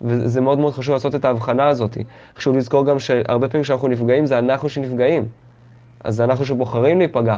וזה 0.00 0.40
מאוד 0.40 0.58
מאוד 0.58 0.72
חשוב 0.72 0.92
לעשות 0.92 1.14
את 1.14 1.24
ההבחנה 1.24 1.68
הזאת. 1.68 1.98
חשוב 2.36 2.56
לזכור 2.56 2.86
גם 2.86 2.98
שהרבה 2.98 3.48
פעמים 3.48 3.64
כשאנחנו 3.64 3.88
נפגעים 3.88 4.26
זה 4.26 4.38
אנחנו 4.38 4.68
שנפגעים. 4.68 5.24
אז 6.04 6.16
זה 6.16 6.24
אנחנו 6.24 6.44
שבוחרים 6.44 6.98
להיפגע. 6.98 7.36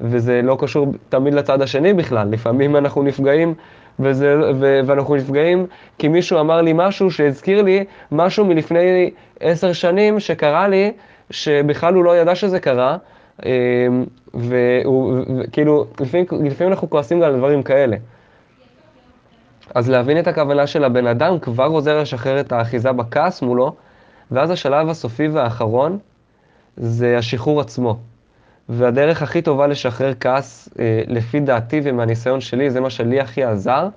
וזה 0.00 0.40
לא 0.42 0.56
קשור 0.60 0.86
תמיד 1.08 1.34
לצד 1.34 1.62
השני 1.62 1.92
בכלל. 1.92 2.28
לפעמים 2.30 2.76
אנחנו 2.76 3.02
נפגעים, 3.02 3.54
וזה, 4.00 4.36
ו, 4.54 4.80
ואנחנו 4.86 5.16
נפגעים 5.16 5.66
כי 5.98 6.08
מישהו 6.08 6.40
אמר 6.40 6.62
לי 6.62 6.72
משהו 6.74 7.10
שהזכיר 7.10 7.62
לי 7.62 7.84
משהו 8.12 8.44
מלפני 8.44 9.10
עשר 9.40 9.72
שנים 9.72 10.20
שקרה 10.20 10.68
לי, 10.68 10.92
שבכלל 11.30 11.94
הוא 11.94 12.04
לא 12.04 12.16
ידע 12.16 12.34
שזה 12.34 12.60
קרה, 12.60 12.96
אמ, 13.46 14.04
וכאילו, 14.34 15.86
לפעמים, 16.00 16.26
לפעמים 16.44 16.72
אנחנו 16.72 16.90
כועסים 16.90 17.22
על 17.22 17.36
דברים 17.36 17.62
כאלה. 17.62 17.96
אז 19.74 19.90
להבין 19.90 20.18
את 20.18 20.26
הכוונה 20.26 20.66
של 20.66 20.84
הבן 20.84 21.06
אדם 21.06 21.38
כבר 21.38 21.66
עוזר 21.66 22.00
לשחרר 22.00 22.40
את 22.40 22.52
האחיזה 22.52 22.92
בכעס 22.92 23.42
מולו, 23.42 23.74
ואז 24.30 24.50
השלב 24.50 24.88
הסופי 24.88 25.28
והאחרון 25.28 25.98
זה 26.76 27.18
השחרור 27.18 27.60
עצמו. 27.60 27.98
והדרך 28.68 29.22
הכי 29.22 29.42
טובה 29.42 29.66
לשחרר 29.66 30.12
כעס, 30.20 30.68
אה, 30.78 31.02
לפי 31.06 31.40
דעתי 31.40 31.80
ומהניסיון 31.84 32.40
שלי, 32.40 32.70
זה 32.70 32.80
מה 32.80 32.90
שלי 32.90 33.20
הכי 33.20 33.44
עזר, 33.44 33.88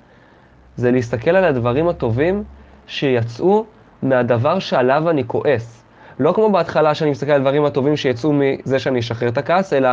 זה 0.76 0.92
להסתכל 0.92 1.32
על 1.32 1.44
הדברים 1.44 1.88
הטובים 1.88 2.44
שיצאו 2.88 3.66
מהדבר 4.04 4.60
שעליו 4.60 5.10
אני 5.10 5.24
כועס. 5.28 5.84
לא 6.20 6.32
כמו 6.32 6.52
בהתחלה 6.52 6.96
שאני 6.96 7.12
מסתכל 7.12 7.32
על 7.32 7.38
הדברים 7.38 7.66
הטובים 7.66 7.98
שיצאו 7.98 8.34
מזה 8.34 8.80
שאני 8.80 9.00
אשחרר 9.00 9.30
את 9.30 9.38
הכעס, 9.38 9.74
אלא 9.74 9.90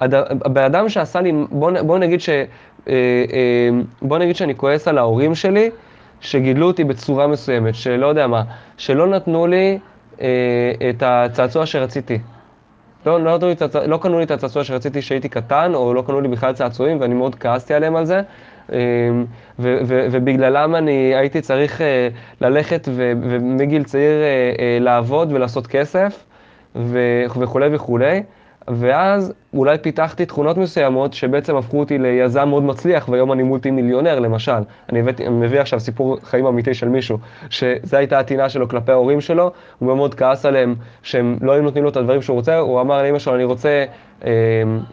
הבן 0.00 0.64
אדם 0.64 0.88
שעשה 0.88 1.20
לי, 1.20 1.32
בוא, 1.50 1.70
בוא, 1.80 1.98
נגיד 1.98 2.20
ש, 2.20 2.28
אה, 2.28 2.44
אה, 2.88 3.68
בוא 4.02 4.18
נגיד 4.18 4.36
שאני 4.36 4.56
כועס 4.56 4.88
על 4.88 4.98
ההורים 4.98 5.34
שלי, 5.34 5.70
שגידלו 6.20 6.66
אותי 6.66 6.84
בצורה 6.84 7.26
מסוימת, 7.26 7.74
שלא 7.74 8.06
יודע 8.06 8.26
מה, 8.26 8.42
שלא 8.76 9.06
נתנו 9.06 9.46
לי 9.46 9.78
אה, 10.20 10.72
את 10.90 11.02
הצעצוע 11.06 11.66
שרציתי. 11.66 12.18
לא, 13.08 13.20
לא, 13.20 13.38
לא, 13.40 13.86
לא 13.86 13.98
קנו 14.02 14.18
לי 14.18 14.24
את 14.24 14.30
הצעצוע 14.30 14.64
שרציתי 14.64 15.00
כשהייתי 15.00 15.28
קטן, 15.28 15.74
או 15.74 15.94
לא 15.94 16.02
קנו 16.02 16.20
לי 16.20 16.28
בכלל 16.28 16.52
צעצועים, 16.52 17.00
ואני 17.00 17.14
מאוד 17.14 17.34
כעסתי 17.34 17.74
עליהם 17.74 17.96
על 17.96 18.04
זה. 18.04 18.20
אמ, 18.72 19.24
ובגללם 19.58 20.74
אני 20.74 21.14
הייתי 21.14 21.40
צריך 21.40 21.80
אה, 21.80 22.08
ללכת 22.40 22.88
ומגיל 22.92 23.84
צעיר 23.84 24.22
אה, 24.22 24.52
אה, 24.58 24.78
לעבוד 24.80 25.32
ולעשות 25.32 25.66
כסף 25.66 26.24
וכולי 27.36 27.68
וכולי. 27.72 28.22
ואז 28.70 29.32
אולי 29.54 29.78
פיתחתי 29.78 30.26
תכונות 30.26 30.56
מסוימות 30.56 31.12
שבעצם 31.12 31.56
הפכו 31.56 31.80
אותי 31.80 31.98
ליזם 31.98 32.48
מאוד 32.48 32.62
מצליח, 32.62 33.08
והיום 33.08 33.32
אני 33.32 33.42
מולטי 33.42 33.70
מיליונר 33.70 34.18
למשל. 34.18 34.62
אני 34.92 35.00
הבאתי, 35.00 35.28
מביא 35.28 35.60
עכשיו 35.60 35.80
סיפור 35.80 36.16
חיים 36.22 36.46
אמיתי 36.46 36.74
של 36.74 36.88
מישהו, 36.88 37.18
שזו 37.50 37.96
הייתה 37.96 38.18
הטינה 38.18 38.48
שלו 38.48 38.68
כלפי 38.68 38.92
ההורים 38.92 39.20
שלו, 39.20 39.50
הוא 39.78 39.96
מאוד 39.96 40.14
כעס 40.14 40.46
עליהם 40.46 40.74
שהם 41.02 41.36
לא 41.40 41.52
היו 41.52 41.62
נותנים 41.62 41.84
לו 41.84 41.90
את 41.90 41.96
הדברים 41.96 42.22
שהוא 42.22 42.34
רוצה, 42.34 42.58
הוא 42.58 42.80
אמר 42.80 43.02
לאמא 43.02 43.18
שלו, 43.18 43.34
אני 43.34 43.44
רוצה, 43.44 43.84
אה, 44.24 44.30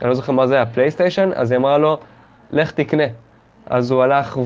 אני 0.01 0.09
לא 0.09 0.13
זוכר 0.13 0.31
מה 0.31 0.47
זה 0.47 0.55
היה, 0.55 0.65
פלייסטיישן, 0.65 1.29
אז 1.35 1.51
היא 1.51 1.57
אמרה 1.57 1.77
לו, 1.77 1.97
לך 2.51 2.71
תקנה. 2.71 3.03
אז 3.65 3.91
הוא 3.91 4.03
הלך 4.03 4.39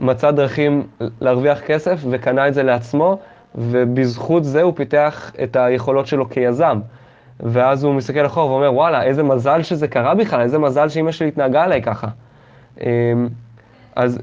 ומצא 0.00 0.30
דרכים 0.30 0.86
להרוויח 1.20 1.60
כסף 1.60 2.00
וקנה 2.10 2.48
את 2.48 2.54
זה 2.54 2.62
לעצמו, 2.62 3.18
ובזכות 3.54 4.44
זה 4.44 4.62
הוא 4.62 4.72
פיתח 4.76 5.32
את 5.42 5.56
היכולות 5.56 6.06
שלו 6.06 6.30
כיזם. 6.30 6.80
ואז 7.40 7.84
הוא 7.84 7.94
מסתכל 7.94 8.26
אחורה 8.26 8.52
ואומר, 8.52 8.74
וואלה, 8.74 9.02
איזה 9.02 9.22
מזל 9.22 9.62
שזה 9.62 9.88
קרה 9.88 10.14
בכלל, 10.14 10.40
איזה 10.40 10.58
מזל 10.58 10.88
שאימא 10.88 11.12
שלי 11.12 11.28
התנהגה 11.28 11.64
עליי 11.64 11.82
ככה. 11.82 12.06
אמ, 12.80 12.86
אז 13.96 14.18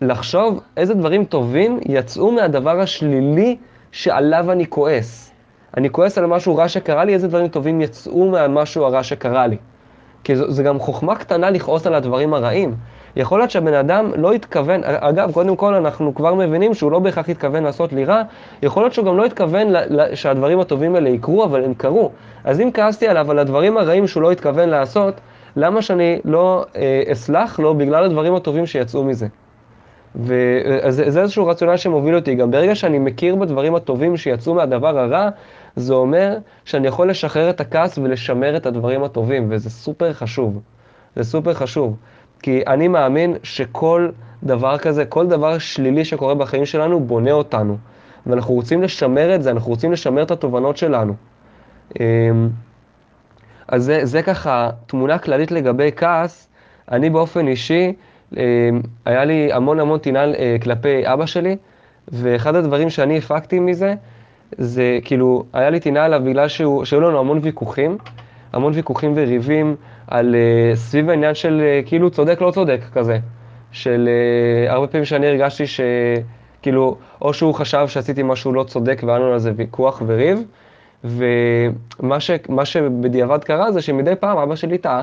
לחשוב 0.00 0.60
איזה 0.76 0.94
דברים 0.94 1.24
טובים 1.24 1.80
יצאו 1.88 2.32
מהדבר 2.32 2.80
השלילי 2.80 3.56
שעליו 3.92 4.52
אני 4.52 4.66
כועס. 4.66 5.32
אני 5.76 5.90
כועס 5.90 6.18
על 6.18 6.26
משהו 6.26 6.56
רע 6.56 6.68
שקרה 6.68 7.04
לי, 7.04 7.14
איזה 7.14 7.28
דברים 7.28 7.48
טובים 7.48 7.80
יצאו 7.80 8.30
מהמשהו 8.30 8.84
הרע 8.84 9.02
שקרה 9.02 9.46
לי. 9.46 9.56
כי 10.24 10.36
זו, 10.36 10.62
גם 10.62 10.78
חוכמה 10.78 11.16
קטנה 11.16 11.50
לכעוס 11.50 11.86
על 11.86 11.94
הדברים 11.94 12.34
הרעים. 12.34 12.74
יכול 13.16 13.40
להיות 13.40 13.50
שהבן 13.50 13.74
אדם 13.74 14.12
לא 14.16 14.32
התכוון, 14.32 14.80
אגב, 14.84 15.32
קודם 15.32 15.56
כל 15.56 15.74
אנחנו 15.74 16.14
כבר 16.14 16.34
מבינים 16.34 16.74
שהוא 16.74 16.92
לא 16.92 16.98
בהכרח 16.98 17.28
התכוון 17.28 17.62
לעשות 17.62 17.92
לי 17.92 18.04
רע, 18.04 18.22
יכול 18.62 18.82
להיות 18.82 18.92
שהוא 18.92 19.06
גם 19.06 19.16
לא 19.16 19.24
התכוון 19.24 19.66
שהדברים 20.14 20.60
הטובים 20.60 20.94
האלה 20.94 21.08
יקרו, 21.08 21.44
אבל 21.44 21.64
הם 21.64 21.74
קרו. 21.74 22.10
אז 22.44 22.60
אם 22.60 22.70
כעסתי 22.74 23.08
עליו 23.08 23.30
על 23.30 23.38
הדברים 23.38 23.78
הרעים 23.78 24.06
שהוא 24.06 24.22
לא 24.22 24.32
התכוון 24.32 24.68
לעשות, 24.68 25.14
למה 25.56 25.82
שאני 25.82 26.20
לא 26.24 26.64
אה, 26.76 27.02
אסלח 27.12 27.58
לו 27.58 27.74
בגלל 27.74 28.04
הדברים 28.04 28.34
הטובים 28.34 28.66
שיצאו 28.66 29.04
מזה? 29.04 29.26
וזה 30.16 31.02
איזשהו 31.02 31.46
רציונל 31.46 31.76
שמוביל 31.76 32.14
אותי, 32.14 32.34
גם 32.34 32.50
ברגע 32.50 32.74
שאני 32.74 32.98
מכיר 32.98 33.36
בדברים 33.36 33.74
הטובים 33.74 34.16
שיצאו 34.16 34.54
מהדבר 34.54 34.98
הרע, 34.98 35.28
זה 35.76 35.94
אומר 35.94 36.36
שאני 36.64 36.88
יכול 36.88 37.10
לשחרר 37.10 37.50
את 37.50 37.60
הכעס 37.60 37.98
ולשמר 37.98 38.56
את 38.56 38.66
הדברים 38.66 39.04
הטובים, 39.04 39.46
וזה 39.50 39.70
סופר 39.70 40.12
חשוב. 40.12 40.60
זה 41.16 41.24
סופר 41.24 41.54
חשוב. 41.54 41.96
כי 42.42 42.62
אני 42.66 42.88
מאמין 42.88 43.36
שכל 43.42 44.08
דבר 44.42 44.78
כזה, 44.78 45.04
כל 45.04 45.26
דבר 45.26 45.58
שלילי 45.58 46.04
שקורה 46.04 46.34
בחיים 46.34 46.66
שלנו, 46.66 47.00
בונה 47.00 47.32
אותנו. 47.32 47.76
ואנחנו 48.26 48.54
רוצים 48.54 48.82
לשמר 48.82 49.34
את 49.34 49.42
זה, 49.42 49.50
אנחנו 49.50 49.70
רוצים 49.70 49.92
לשמר 49.92 50.22
את 50.22 50.30
התובנות 50.30 50.76
שלנו. 50.76 51.14
אמ, 52.00 52.48
אז 53.68 53.84
זה, 53.84 54.04
זה 54.04 54.22
ככה 54.22 54.70
תמונה 54.86 55.18
כללית 55.18 55.50
לגבי 55.50 55.90
כעס. 55.96 56.48
אני 56.90 57.10
באופן 57.10 57.48
אישי, 57.48 57.92
אמ, 58.36 58.40
היה 59.04 59.24
לי 59.24 59.52
המון 59.52 59.80
המון 59.80 59.98
טינה 59.98 60.24
אה, 60.24 60.56
כלפי 60.62 61.02
אבא 61.12 61.26
שלי, 61.26 61.56
ואחד 62.08 62.54
הדברים 62.54 62.90
שאני 62.90 63.18
הפקתי 63.18 63.60
מזה, 63.60 63.94
זה 64.58 64.98
כאילו, 65.04 65.44
היה 65.52 65.70
לי 65.70 65.80
טינה 65.80 66.04
עליו 66.04 66.20
בגלל 66.24 66.48
שהוא, 66.48 66.84
שהיו 66.84 67.00
לנו 67.00 67.18
המון 67.18 67.40
ויכוחים, 67.42 67.98
המון 68.56 68.72
ויכוחים 68.74 69.12
וריבים 69.16 69.76
על 70.06 70.34
uh, 70.34 70.76
סביב 70.76 71.10
העניין 71.10 71.34
של 71.34 71.62
uh, 71.62 71.88
כאילו 71.88 72.10
צודק 72.10 72.40
לא 72.40 72.50
צודק 72.50 72.80
כזה. 72.94 73.18
של 73.72 74.08
uh, 74.68 74.72
הרבה 74.72 74.86
פעמים 74.86 75.04
שאני 75.04 75.26
הרגשתי 75.26 75.64
שכאילו, 75.66 76.96
או 77.22 77.34
שהוא 77.34 77.54
חשב 77.54 77.88
שעשיתי 77.88 78.22
משהו 78.22 78.52
לא 78.52 78.64
צודק 78.64 79.02
והיה 79.06 79.18
לנו 79.18 79.32
על 79.32 79.38
זה 79.38 79.52
ויכוח 79.56 80.02
וריב, 80.06 80.42
ומה 81.04 82.20
ש, 82.20 82.30
שבדיעבד 82.64 83.44
קרה 83.44 83.72
זה 83.72 83.82
שמדי 83.82 84.16
פעם 84.20 84.38
אבא 84.38 84.56
שלי 84.56 84.78
טעה, 84.78 85.02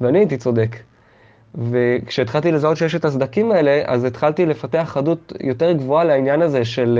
ואני 0.00 0.18
הייתי 0.18 0.36
צודק. 0.36 0.76
וכשהתחלתי 1.54 2.52
לזהות 2.52 2.76
שיש 2.76 2.94
את 2.94 3.04
הסדקים 3.04 3.52
האלה, 3.52 3.82
אז 3.86 4.04
התחלתי 4.04 4.46
לפתח 4.46 4.84
חדות 4.86 5.32
יותר 5.40 5.72
גבוהה 5.72 6.04
לעניין 6.04 6.42
הזה 6.42 6.64
של, 6.64 6.98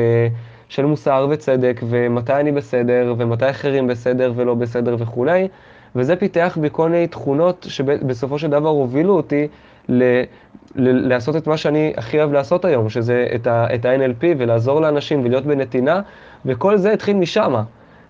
של 0.69 0.85
מוסר 0.85 1.27
וצדק, 1.31 1.81
ומתי 1.89 2.33
אני 2.33 2.53
בסדר, 2.53 3.15
ומתי 3.19 3.51
אחרים 3.51 3.87
בסדר 3.87 4.33
ולא 4.37 4.55
בסדר 4.55 4.97
וכולי. 4.99 5.49
וזה 5.97 6.17
פיתח 6.17 6.59
בי 6.61 6.69
כל 6.73 6.89
מיני 6.89 7.07
תכונות 7.07 7.67
שבסופו 7.69 8.39
של 8.39 8.51
דבר 8.51 8.69
הובילו 8.69 9.17
אותי 9.17 9.49
ל, 9.89 10.03
ל, 10.75 11.09
לעשות 11.09 11.37
את 11.37 11.47
מה 11.47 11.57
שאני 11.57 11.93
הכי 11.97 12.19
אוהב 12.19 12.33
לעשות 12.33 12.65
היום, 12.65 12.89
שזה 12.89 13.27
את, 13.35 13.47
ה, 13.47 13.67
את 13.75 13.85
ה-NLP 13.85 14.25
ולעזור 14.39 14.81
לאנשים 14.81 15.25
ולהיות 15.25 15.47
בנתינה, 15.47 16.01
וכל 16.47 16.77
זה 16.77 16.93
התחיל 16.93 17.17
משם. 17.17 17.55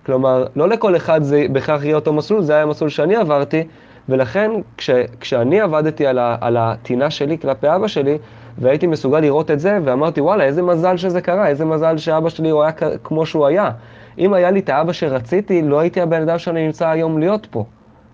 כלומר, 0.06 0.46
לא 0.56 0.68
לכל 0.68 0.96
אחד 0.96 1.22
זה 1.22 1.46
בהכרח 1.52 1.84
יהיה 1.84 1.96
אותו 1.96 2.12
מסלול, 2.12 2.42
זה 2.42 2.52
היה 2.52 2.62
המסלול 2.62 2.90
שאני 2.90 3.16
עברתי, 3.16 3.64
ולכן 4.08 4.50
כש, 4.76 4.90
כשאני 5.20 5.60
עבדתי 5.60 6.06
על, 6.06 6.18
ה, 6.18 6.36
על 6.40 6.56
הטינה 6.56 7.10
שלי 7.10 7.38
כלפי 7.38 7.66
אבא 7.74 7.88
שלי, 7.88 8.18
והייתי 8.58 8.86
מסוגל 8.86 9.20
לראות 9.20 9.50
את 9.50 9.60
זה, 9.60 9.78
ואמרתי, 9.84 10.20
וואלה, 10.20 10.44
איזה 10.44 10.62
מזל 10.62 10.96
שזה 10.96 11.20
קרה, 11.20 11.48
איזה 11.48 11.64
מזל 11.64 11.98
שאבא 11.98 12.28
שלי 12.28 12.50
הוא 12.50 12.62
היה 12.62 12.72
כמו 13.04 13.26
שהוא 13.26 13.46
היה. 13.46 13.70
אם 14.18 14.34
היה 14.34 14.50
לי 14.50 14.60
את 14.60 14.68
האבא 14.68 14.92
שרציתי, 14.92 15.62
לא 15.62 15.80
הייתי 15.80 16.00
הבן 16.00 16.22
אדם 16.22 16.38
שאני 16.38 16.66
נמצא 16.66 16.88
היום 16.88 17.18
להיות 17.18 17.46
פה. 17.50 17.64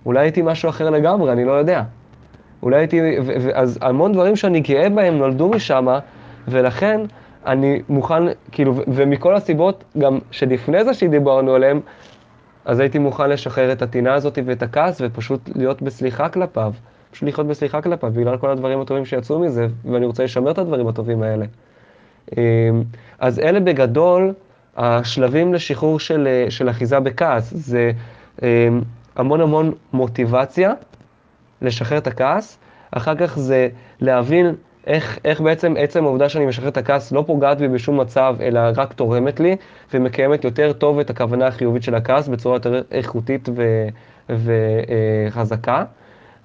אולי 0.07 0.21
הייתי 0.21 0.43
משהו 0.43 0.69
אחר 0.69 0.91
לגמרי, 0.91 1.33
אני 1.33 1.45
לא 1.45 1.53
יודע. 1.53 1.83
אולי 2.63 2.77
הייתי, 2.77 3.01
אז 3.55 3.79
המון 3.83 4.13
דברים 4.13 4.37
שאני 4.37 4.61
גאה 4.61 4.89
בהם 4.89 5.19
נולדו 5.19 5.49
משם, 5.49 5.87
ולכן 6.49 7.01
אני 7.47 7.83
מוכן, 7.89 8.23
כאילו, 8.53 8.75
ומכל 8.89 9.35
הסיבות, 9.35 9.85
גם 9.99 10.19
שלפני 10.31 10.85
זה 10.85 10.95
שדיברנו 10.95 11.55
עליהם, 11.55 11.81
אז 12.65 12.81
הייתי 12.81 12.99
מוכן 12.99 13.31
לשחרר 13.31 13.73
את 13.73 13.83
הטינה 13.83 14.15
הזאת 14.15 14.39
ואת 14.45 14.63
הכעס, 14.63 15.01
ופשוט 15.05 15.51
להיות 15.55 15.83
בסליחה 15.83 16.29
כלפיו. 16.29 16.73
פשוט 17.15 17.29
לחיות 17.29 17.47
בסליחה 17.47 17.83
כלפיו, 17.83 18.11
בגלל 18.11 18.37
כל 18.37 18.51
הדברים 18.51 18.81
הטובים 18.81 19.05
שיצאו 19.05 19.39
מזה, 19.39 19.67
ואני 19.85 20.07
רוצה 20.07 20.25
לשמר 20.25 20.51
את 20.51 20.59
הדברים 20.59 20.89
הטובים 20.89 21.23
האלה. 21.23 21.47
אמ, 22.37 22.83
אז 23.19 23.39
אלה 23.39 23.61
בגדול 23.61 24.33
השלבים 24.77 25.55
לשחרור 25.55 26.01
של, 26.01 26.29
של 26.49 26.71
אחיזה 26.71 27.01
בכעס. 27.01 27.53
זה 27.55 27.93
אמ, 28.43 28.81
המון 29.17 29.41
המון 29.41 29.73
מוטיבציה 29.93 30.73
לשחרר 31.63 31.99
את 31.99 32.07
הכעס, 32.07 32.59
אחר 32.91 33.15
כך 33.15 33.39
זה 33.39 33.69
להבין 34.01 34.55
איך, 34.87 35.19
איך 35.25 35.41
בעצם 35.41 35.75
עצם 35.79 36.05
העובדה 36.05 36.29
שאני 36.29 36.47
משחרר 36.47 36.69
את 36.69 36.77
הכעס 36.77 37.13
לא 37.13 37.25
פוגעת 37.27 37.59
בי 37.59 37.69
בשום 37.69 38.01
מצב, 38.01 38.37
אלא 38.41 38.61
רק 38.77 38.93
תורמת 38.93 39.41
לי, 39.41 39.57
ומקיימת 39.95 40.45
יותר 40.45 40.73
טוב 40.73 40.99
את 40.99 41.11
הכוונה 41.11 41.47
החיובית 41.47 41.83
של 41.83 41.95
הכעס 41.95 42.29
בצורה 42.29 42.57
יותר 42.57 42.83
איכותית 42.91 43.49
וחזקה. 44.29 45.85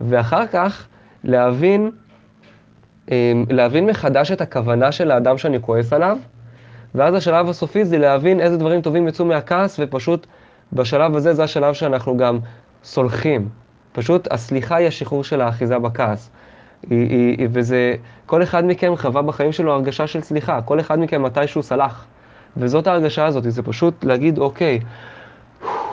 ואחר 0.02 0.48
כך 0.48 0.88
להבין, 1.24 1.92
אמ, 3.12 3.46
להבין 3.50 3.86
מחדש 3.86 4.32
את 4.32 4.42
הכוונה 4.42 4.92
של 4.92 5.12
האדם 5.12 5.38
שאני 5.38 5.62
כועס 5.62 5.94
עליו, 5.94 6.18
ואז 6.96 7.14
השלב 7.14 7.50
הסופי 7.50 7.86
זה 7.86 7.98
להבין 7.98 8.40
איזה 8.40 8.58
דברים 8.58 8.82
טובים 8.82 9.08
יצאו 9.08 9.26
מהכעס, 9.26 9.80
ופשוט 9.80 10.28
בשלב 10.74 11.16
הזה 11.16 11.34
זה 11.34 11.44
השלב 11.44 11.74
שאנחנו 11.74 12.18
גם 12.18 12.40
סולחים. 12.84 13.50
פשוט 13.92 14.28
הסליחה 14.32 14.76
היא 14.76 14.88
השחרור 14.88 15.24
של 15.24 15.42
האחיזה 15.42 15.80
בכעס. 15.80 16.30
היא, 16.90 17.38
היא, 17.38 17.48
וזה, 17.52 17.96
כל 18.26 18.44
אחד 18.44 18.66
מכם 18.66 18.96
חווה 18.96 19.22
בחיים 19.22 19.52
שלו 19.52 19.74
הרגשה 19.74 20.08
של 20.08 20.22
סליחה, 20.22 20.62
כל 20.62 20.80
אחד 20.80 21.00
מכם 21.00 21.24
מתישהו 21.24 21.64
סלח. 21.64 22.06
וזאת 22.58 22.88
ההרגשה 22.88 23.26
הזאת, 23.26 23.44
זה 23.48 23.64
פשוט 23.64 24.04
להגיד, 24.04 24.38
אוקיי, 24.38 24.80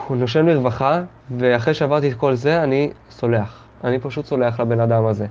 הוא 0.07 0.17
נושם 0.17 0.47
לרווחה, 0.47 1.01
ואחרי 1.37 1.73
שעברתי 1.73 2.09
את 2.11 2.13
כל 2.13 2.35
זה, 2.35 2.63
אני 2.63 2.91
סולח. 3.09 3.66
אני 3.83 3.99
פשוט 3.99 4.25
סולח 4.25 4.59
לבן 4.59 4.79
אדם 4.79 5.05
הזה. 5.05 5.25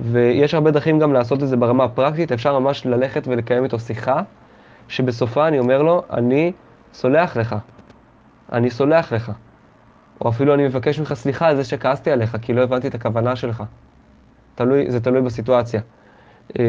ויש 0.00 0.54
הרבה 0.54 0.70
דרכים 0.70 0.98
גם 0.98 1.12
לעשות 1.12 1.42
את 1.42 1.48
זה 1.48 1.56
ברמה 1.56 1.84
הפרקטית, 1.84 2.32
אפשר 2.32 2.58
ממש 2.58 2.86
ללכת 2.86 3.28
ולקיים 3.28 3.64
איתו 3.64 3.78
שיחה, 3.78 4.22
שבסופה 4.88 5.48
אני 5.48 5.58
אומר 5.58 5.82
לו, 5.82 6.02
אני 6.10 6.52
סולח 6.94 7.36
לך. 7.36 7.56
אני 8.52 8.70
סולח 8.70 9.12
לך. 9.12 9.32
או 10.20 10.28
אפילו 10.28 10.54
אני 10.54 10.64
מבקש 10.64 10.98
ממך 10.98 11.14
סליחה 11.14 11.48
על 11.48 11.56
זה 11.56 11.64
שכעסתי 11.64 12.10
עליך, 12.10 12.36
כי 12.42 12.52
לא 12.52 12.62
הבנתי 12.62 12.88
את 12.88 12.94
הכוונה 12.94 13.36
שלך. 13.36 13.62
תלוי, 14.54 14.90
זה 14.90 15.00
תלוי 15.00 15.22
בסיטואציה. 15.22 15.80
אמ, 16.58 16.64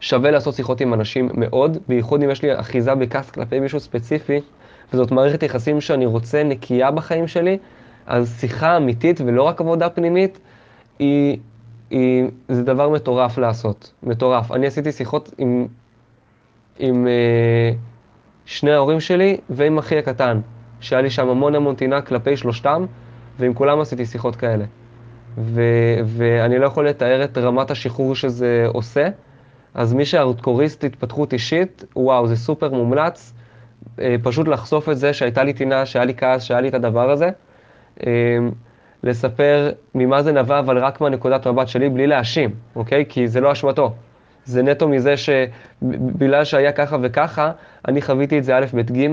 שווה 0.00 0.30
לעשות 0.30 0.54
שיחות 0.54 0.80
עם 0.80 0.94
אנשים 0.94 1.28
מאוד, 1.34 1.78
בייחוד 1.88 2.22
אם 2.22 2.30
יש 2.30 2.42
לי 2.42 2.60
אחיזה 2.60 2.94
בכעס 2.94 3.30
כלפי 3.30 3.60
מישהו 3.60 3.80
ספציפי, 3.80 4.40
וזאת 4.92 5.10
מערכת 5.10 5.42
יחסים 5.42 5.80
שאני 5.80 6.06
רוצה 6.06 6.42
נקייה 6.42 6.90
בחיים 6.90 7.28
שלי, 7.28 7.58
אז 8.06 8.36
שיחה 8.40 8.76
אמיתית 8.76 9.20
ולא 9.20 9.42
רק 9.42 9.60
עבודה 9.60 9.88
פנימית, 9.90 10.38
היא, 10.98 11.38
היא, 11.90 12.24
זה 12.48 12.62
דבר 12.62 12.88
מטורף 12.88 13.38
לעשות, 13.38 13.92
מטורף. 14.02 14.52
אני 14.52 14.66
עשיתי 14.66 14.92
שיחות 14.92 15.34
עם, 15.38 15.66
עם 16.78 17.06
אה, 17.06 17.72
שני 18.46 18.72
ההורים 18.72 19.00
שלי 19.00 19.36
ועם 19.50 19.78
אחי 19.78 19.98
הקטן, 19.98 20.40
שהיה 20.80 21.02
לי 21.02 21.10
שם 21.10 21.28
המון 21.28 21.54
המון 21.54 21.74
טינה 21.74 22.02
כלפי 22.02 22.36
שלושתם, 22.36 22.84
ועם 23.38 23.54
כולם 23.54 23.80
עשיתי 23.80 24.06
שיחות 24.06 24.36
כאלה. 24.36 24.64
ו- 25.38 26.00
ואני 26.06 26.58
לא 26.58 26.66
יכול 26.66 26.88
לתאר 26.88 27.24
את 27.24 27.38
רמת 27.38 27.70
השחרור 27.70 28.14
שזה 28.14 28.66
עושה, 28.68 29.08
אז 29.74 29.92
מי 29.92 30.04
שהארדקוריסט 30.04 30.84
התפתחות 30.84 31.32
אישית, 31.32 31.84
וואו, 31.96 32.26
זה 32.26 32.36
סופר 32.36 32.70
מומלץ. 32.74 33.32
אה, 34.00 34.16
פשוט 34.22 34.48
לחשוף 34.48 34.88
את 34.88 34.98
זה 34.98 35.12
שהייתה 35.12 35.44
לי 35.44 35.52
טינה, 35.52 35.86
שהיה 35.86 36.04
לי 36.04 36.14
כעס, 36.14 36.42
שהיה 36.42 36.60
לי 36.60 36.68
את 36.68 36.74
הדבר 36.74 37.10
הזה. 37.10 37.30
אה, 38.06 38.12
לספר 39.04 39.72
ממה 39.94 40.22
זה 40.22 40.32
נבע, 40.32 40.58
אבל 40.58 40.78
רק 40.78 41.00
מהנקודת 41.00 41.46
מבט 41.46 41.68
שלי, 41.68 41.88
בלי 41.88 42.06
להאשים, 42.06 42.50
אוקיי? 42.76 43.04
כי 43.08 43.28
זה 43.28 43.40
לא 43.40 43.52
אשמתו. 43.52 43.92
זה 44.44 44.62
נטו 44.62 44.88
מזה 44.88 45.14
שבגלל 45.16 46.44
שהיה 46.44 46.72
ככה 46.72 46.96
וככה, 47.02 47.52
אני 47.88 48.02
חוויתי 48.02 48.38
את 48.38 48.44
זה 48.44 48.56
א', 48.56 48.64
ב', 48.74 48.92
ג', 48.92 49.08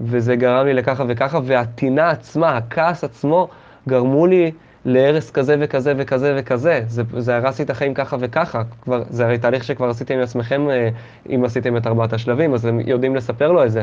וזה 0.00 0.36
גרם 0.36 0.66
לי 0.66 0.74
לככה 0.74 1.04
וככה, 1.08 1.38
והטינה 1.44 2.10
עצמה, 2.10 2.56
הכעס 2.56 3.04
עצמו, 3.04 3.48
גרמו 3.88 4.26
לי 4.26 4.52
להרס 4.84 5.30
כזה 5.30 5.56
וכזה 5.60 5.94
וכזה 5.96 6.34
וכזה. 6.38 6.80
זה, 6.86 7.02
זה 7.18 7.36
הרס 7.36 7.58
לי 7.58 7.64
את 7.64 7.70
החיים 7.70 7.94
ככה 7.94 8.16
וככה. 8.20 8.62
כבר, 8.82 9.02
זה 9.10 9.24
הרי 9.24 9.38
תהליך 9.38 9.64
שכבר 9.64 9.88
עשיתם 9.88 10.14
עם 10.14 10.20
עצמכם, 10.20 10.70
אה, 10.70 10.88
אם 11.34 11.44
עשיתם 11.44 11.76
את 11.76 11.86
ארבעת 11.86 12.12
השלבים, 12.12 12.54
אז 12.54 12.64
הם 12.64 12.80
יודעים 12.80 13.16
לספר 13.16 13.52
לו 13.52 13.64
את 13.64 13.72
זה. 13.72 13.82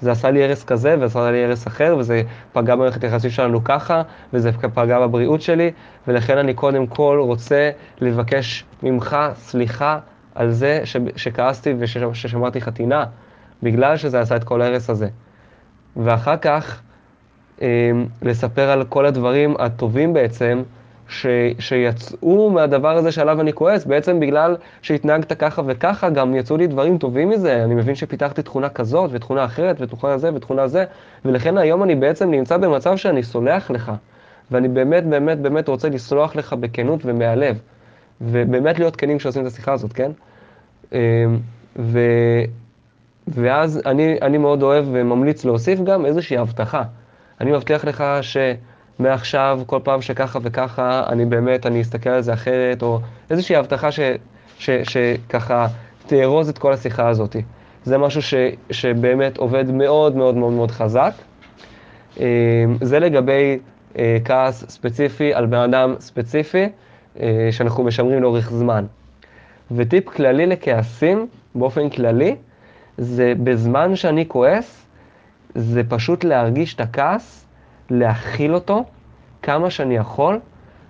זה 0.00 0.12
עשה 0.12 0.30
לי 0.30 0.44
הרס 0.44 0.64
כזה, 0.64 0.96
ועשה 1.00 1.30
לי 1.30 1.44
הרס 1.44 1.66
אחר, 1.66 1.96
וזה 1.98 2.22
פגע 2.52 2.74
במערכת 2.74 3.04
היחסים 3.04 3.30
שלנו 3.30 3.64
ככה, 3.64 4.02
וזה 4.32 4.52
פגע 4.52 5.00
בבריאות 5.00 5.42
שלי, 5.42 5.70
ולכן 6.08 6.38
אני 6.38 6.54
קודם 6.54 6.86
כל 6.86 7.18
רוצה 7.22 7.70
לבקש 8.00 8.64
ממך 8.82 9.16
סליחה 9.34 9.98
על 10.34 10.50
זה 10.50 10.80
ש, 10.84 10.96
שכעסתי 11.16 11.74
וששמרתי 11.78 12.60
חתינה, 12.60 13.04
בגלל 13.62 13.96
שזה 13.96 14.20
עשה 14.20 14.36
את 14.36 14.44
כל 14.44 14.62
ההרס 14.62 14.90
הזה. 14.90 15.08
ואחר 15.96 16.36
כך, 16.36 16.80
לספר 18.22 18.70
על 18.70 18.84
כל 18.84 19.06
הדברים 19.06 19.54
הטובים 19.58 20.12
בעצם, 20.12 20.62
ש, 21.08 21.26
שיצאו 21.58 22.50
מהדבר 22.50 22.96
הזה 22.96 23.12
שעליו 23.12 23.40
אני 23.40 23.52
כועס, 23.52 23.84
בעצם 23.84 24.20
בגלל 24.20 24.56
שהתנהגת 24.82 25.32
ככה 25.32 25.62
וככה, 25.66 26.10
גם 26.10 26.34
יצאו 26.34 26.56
לי 26.56 26.66
דברים 26.66 26.98
טובים 26.98 27.28
מזה. 27.28 27.64
אני 27.64 27.74
מבין 27.74 27.94
שפיתחתי 27.94 28.42
תכונה 28.42 28.68
כזאת, 28.68 29.10
ותכונה 29.12 29.44
אחרת, 29.44 29.76
ותכונה 29.80 30.18
זה, 30.18 30.30
ותכונה 30.34 30.68
זה, 30.68 30.84
ולכן 31.24 31.58
היום 31.58 31.82
אני 31.82 31.94
בעצם 31.94 32.30
נמצא 32.30 32.56
במצב 32.56 32.96
שאני 32.96 33.22
סולח 33.22 33.70
לך, 33.70 33.92
ואני 34.50 34.68
באמת, 34.68 35.06
באמת, 35.06 35.38
באמת 35.38 35.68
רוצה 35.68 35.88
לסלוח 35.88 36.36
לך 36.36 36.52
בכנות 36.52 37.00
ומהלב, 37.04 37.58
ובאמת 38.20 38.78
להיות 38.78 38.96
כנים 38.96 39.18
כשעושים 39.18 39.42
את 39.42 39.46
השיחה 39.46 39.72
הזאת, 39.72 39.92
כן? 39.92 40.10
אמ, 40.92 40.98
ו, 41.76 42.00
ואז 43.28 43.82
אני, 43.86 44.18
אני 44.22 44.38
מאוד 44.38 44.62
אוהב 44.62 44.84
וממליץ 44.92 45.44
להוסיף 45.44 45.80
גם 45.80 46.06
איזושהי 46.06 46.38
הבטחה. 46.38 46.82
אני 47.40 47.52
מבטיח 47.52 47.84
לך 47.84 48.04
שמעכשיו, 48.20 49.60
כל 49.66 49.78
פעם 49.84 50.02
שככה 50.02 50.38
וככה, 50.42 51.04
אני 51.08 51.24
באמת, 51.24 51.66
אני 51.66 51.80
אסתכל 51.80 52.10
על 52.10 52.20
זה 52.20 52.32
אחרת, 52.32 52.82
או 52.82 53.00
איזושהי 53.30 53.56
הבטחה 53.56 53.92
ש, 53.92 54.00
ש, 54.58 54.70
שככה 54.70 55.66
תארוז 56.06 56.48
את 56.48 56.58
כל 56.58 56.72
השיחה 56.72 57.08
הזאת. 57.08 57.36
זה 57.84 57.98
משהו 57.98 58.22
ש, 58.22 58.34
שבאמת 58.70 59.36
עובד 59.36 59.70
מאוד 59.70 60.16
מאוד 60.16 60.36
מאוד 60.36 60.52
מאוד 60.52 60.70
חזק. 60.70 61.12
אמ, 62.20 62.24
זה 62.80 62.98
לגבי 62.98 63.58
אה, 63.98 64.18
כעס 64.24 64.64
ספציפי 64.68 65.34
על 65.34 65.46
בן 65.46 65.58
אדם 65.58 65.94
ספציפי, 66.00 66.68
אה, 67.20 67.48
שאנחנו 67.50 67.84
משמרים 67.84 68.22
לאורך 68.22 68.50
זמן. 68.50 68.84
וטיפ 69.70 70.08
כללי 70.08 70.46
לכעסים, 70.46 71.26
באופן 71.54 71.90
כללי, 71.90 72.36
זה 72.98 73.32
בזמן 73.42 73.96
שאני 73.96 74.28
כועס, 74.28 74.86
זה 75.54 75.82
פשוט 75.88 76.24
להרגיש 76.24 76.74
את 76.74 76.80
הכעס, 76.80 77.46
להכיל 77.90 78.54
אותו 78.54 78.84
כמה 79.42 79.70
שאני 79.70 79.96
יכול, 79.96 80.38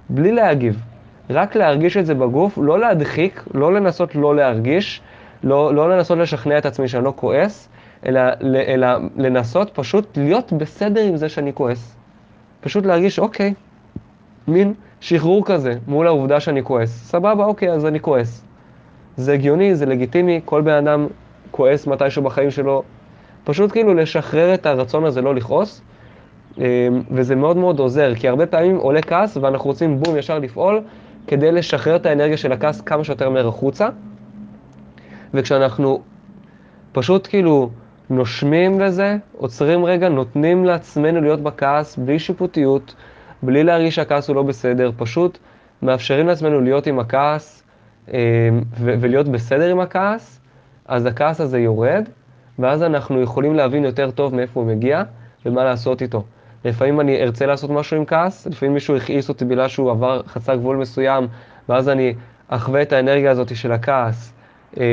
בלי 0.09 0.33
להגיב. 0.33 0.83
רק 1.31 1.57
להרגיש 1.57 1.97
את 1.97 2.07
זה 2.07 2.15
בגוף, 2.15 2.59
לא 2.63 2.79
להדחיק, 2.79 3.45
לא 3.55 3.73
לנסות 3.73 4.15
לא 4.15 4.37
להרגיש, 4.37 5.03
לא, 5.43 5.75
לא 5.75 5.97
לנסות 5.97 6.19
לשכנע 6.19 6.59
את 6.59 6.67
עצמי 6.67 6.89
שאני 6.89 7.05
לא 7.05 7.13
כועס, 7.17 7.69
אלא, 8.07 8.21
אלא 8.69 8.89
לנסות 9.17 9.71
פשוט 9.75 10.17
להיות 10.17 10.53
בסדר 10.53 11.01
עם 11.01 11.17
זה 11.17 11.29
שאני 11.29 11.53
כועס. 11.55 11.97
פשוט 12.61 12.87
להרגיש, 12.87 13.19
אוקיי, 13.19 13.55
מין 14.49 14.75
שחרור 15.01 15.45
כזה 15.47 15.75
מול 15.87 16.07
העובדה 16.07 16.41
שאני 16.41 16.63
כועס. 16.63 16.91
סבבה, 16.91 17.45
אוקיי, 17.45 17.73
אז 17.73 17.87
אני 17.87 18.01
כועס. 18.01 18.45
זה 19.17 19.33
הגיוני, 19.33 19.75
זה 19.75 19.87
לגיטימי, 19.87 20.41
כל 20.45 20.63
בן 20.63 20.87
אדם 20.87 21.07
כועס 21.51 21.87
מתישהו 21.87 22.23
בחיים 22.23 22.51
שלו, 22.51 22.83
פשוט 23.49 23.73
כאילו 23.73 23.95
לשחרר 23.95 24.55
את 24.55 24.67
הרצון 24.67 25.05
הזה 25.05 25.23
לא 25.23 25.35
לכעוס, 25.35 25.83
אמ, 26.59 26.63
וזה 27.11 27.37
מאוד 27.37 27.57
מאוד 27.57 27.79
עוזר, 27.79 28.15
כי 28.15 28.29
הרבה 28.29 28.47
פעמים 28.47 28.77
עולה 28.77 29.03
כעס 29.03 29.37
ואנחנו 29.37 29.71
רוצים 29.71 30.01
בום 30.01 30.17
ישר 30.17 30.39
לפעול 30.39 30.81
כדי 31.27 31.53
לשחרר 31.53 31.97
את 31.97 32.07
האנרגיה 32.07 32.37
של 32.37 32.53
הכעס 32.53 32.81
כמה 32.81 33.05
שיותר 33.05 33.31
מהר 33.31 33.49
החוצה, 33.49 33.89
וכשאנחנו 35.35 36.03
פשוט 36.93 37.27
כאילו 37.27 37.71
נושמים 38.11 38.81
לזה, 38.81 39.17
עוצרים 39.37 39.85
רגע, 39.85 40.09
נותנים 40.09 40.65
לעצמנו 40.65 41.21
להיות 41.21 41.41
בכעס 41.41 41.97
בלי 41.97 42.19
שיפוטיות, 42.19 42.95
בלי 43.43 43.65
להרגיש 43.65 43.95
שהכעס 43.95 44.29
הוא 44.29 44.37
לא 44.37 44.43
בסדר, 44.43 44.91
פשוט 44.97 45.39
מאפשרים 45.83 46.27
לעצמנו 46.27 46.61
להיות 46.61 46.87
עם 46.87 46.99
הכעס 46.99 47.63
אמ, 48.13 48.15
ולהיות 48.81 49.29
בסדר 49.29 49.71
עם 49.71 49.81
הכעס, 49.81 50.41
אז 50.87 51.07
הכעס 51.07 51.41
הזה 51.41 51.59
יורד, 51.59 52.09
ואז 52.59 52.83
אנחנו 52.83 53.21
יכולים 53.21 53.55
להבין 53.55 53.85
יותר 53.85 54.11
טוב 54.11 54.35
מאיפה 54.35 54.61
הוא 54.61 54.69
מגיע 54.69 55.03
ומה 55.47 55.65
לעשות 55.65 56.03
איתו. 56.03 56.25
לפעמים 56.65 57.01
אני 57.01 57.23
ארצה 57.23 57.47
לעשות 57.47 57.71
משהו 57.71 57.97
עם 57.97 58.05
כעס, 58.05 58.47
לפעמים 58.47 58.75
מישהו 58.75 58.97
הכעיס 58.97 59.29
אותי 59.29 59.45
בגלל 59.45 59.69
שהוא 59.69 59.91
עבר, 59.91 60.23
חצה 60.27 60.57
גבול 60.57 60.77
מסוים, 60.77 61.29
ואז 61.69 61.89
אני 61.89 62.15
אחווה 62.49 62.83
את 62.83 62.93
האנרגיה 62.93 63.31
הזאת 63.31 63.57
של 63.57 63.73
הכעס 63.73 64.33
אה, 64.81 64.85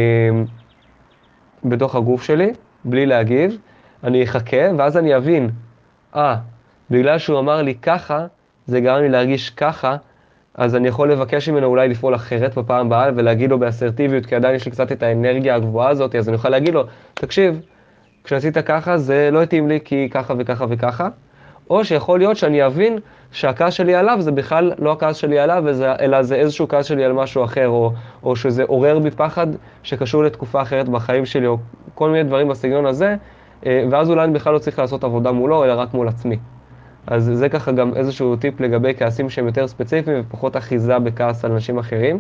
בתוך 1.64 1.96
הגוף 1.96 2.24
שלי, 2.24 2.54
בלי 2.86 3.06
להגיב, 3.06 3.58
אני 4.04 4.24
אחכה, 4.24 4.58
ואז 4.78 4.98
אני 4.98 5.18
אבין, 5.18 5.50
אה, 6.16 6.36
בגלל 6.90 7.18
שהוא 7.18 7.40
אמר 7.40 7.62
לי 7.62 7.76
ככה, 7.76 8.26
זה 8.68 8.80
גרם 8.80 9.02
לי 9.02 9.10
להרגיש 9.10 9.50
ככה, 9.50 9.96
אז 10.58 10.76
אני 10.76 10.88
יכול 10.88 11.12
לבקש 11.12 11.50
ממנו 11.50 11.68
אולי 11.68 11.88
לפעול 11.88 12.16
אחרת 12.16 12.58
בפעם 12.58 12.86
הבאה 12.86 13.10
ולהגיד 13.16 13.50
לו 13.50 13.60
באסרטיביות, 13.60 14.26
כי 14.26 14.36
עדיין 14.36 14.56
יש 14.56 14.66
לי 14.66 14.72
קצת 14.72 14.92
את 14.92 15.04
האנרגיה 15.04 15.56
הגבוהה 15.56 15.90
הזאת, 15.90 16.16
אז 16.16 16.30
אני 16.30 16.36
יכול 16.36 16.52
להגיד 16.52 16.74
לו, 16.74 16.84
תקשיב, 17.14 17.62
כשעשית 18.24 18.58
ככה 18.58 18.98
זה 18.98 19.30
לא 19.32 19.44
התאים 19.44 19.68
לי 19.68 19.80
כי 19.86 20.10
ככה 20.12 20.34
וככה 20.38 20.66
וככה, 20.70 21.08
או 21.70 21.86
שיכול 21.86 22.20
להיות 22.20 22.38
שאני 22.38 22.66
אבין 22.66 23.00
שהכעס 23.32 23.74
שלי 23.74 23.96
עליו 23.96 24.18
זה 24.20 24.32
בכלל 24.32 24.72
לא 24.80 24.92
הכעס 24.92 25.18
שלי 25.18 25.40
עליו, 25.40 25.64
וזה, 25.66 25.94
אלא 26.00 26.24
זה 26.24 26.36
איזשהו 26.36 26.68
כעס 26.68 26.86
שלי 26.86 27.06
על 27.06 27.14
משהו 27.14 27.44
אחר, 27.44 27.68
או, 27.68 27.92
או 28.24 28.36
שזה 28.36 28.64
עורר 28.64 29.00
בי 29.00 29.12
פחד 29.12 29.48
שקשור 29.84 30.24
לתקופה 30.24 30.62
אחרת 30.62 30.90
בחיים 30.90 31.26
שלי, 31.26 31.48
או 31.48 31.58
כל 31.96 32.10
מיני 32.10 32.24
דברים 32.24 32.48
בסגנון 32.48 32.86
הזה, 32.86 33.16
אה, 33.66 33.86
ואז 33.92 34.10
אולי 34.10 34.24
אני 34.24 34.34
בכלל 34.34 34.54
לא 34.54 34.60
צריך 34.60 34.80
לעשות 34.80 35.04
עבודה 35.04 35.32
מולו, 35.32 35.64
אלא 35.64 35.74
רק 35.74 35.94
מול 35.94 36.08
עצמי. 36.08 36.38
אז 37.08 37.32
זה 37.34 37.50
ככה 37.50 37.72
גם 37.72 37.94
איזשהו 37.96 38.36
טיפ 38.36 38.62
לגבי 38.62 38.94
כעסים 38.98 39.30
שהם 39.30 39.46
יותר 39.46 39.68
ספציפיים 39.68 40.18
ופחות 40.20 40.58
אחיזה 40.58 41.00
בכעס 41.00 41.46
על 41.46 41.52
אנשים 41.52 41.78
אחרים. 41.78 42.20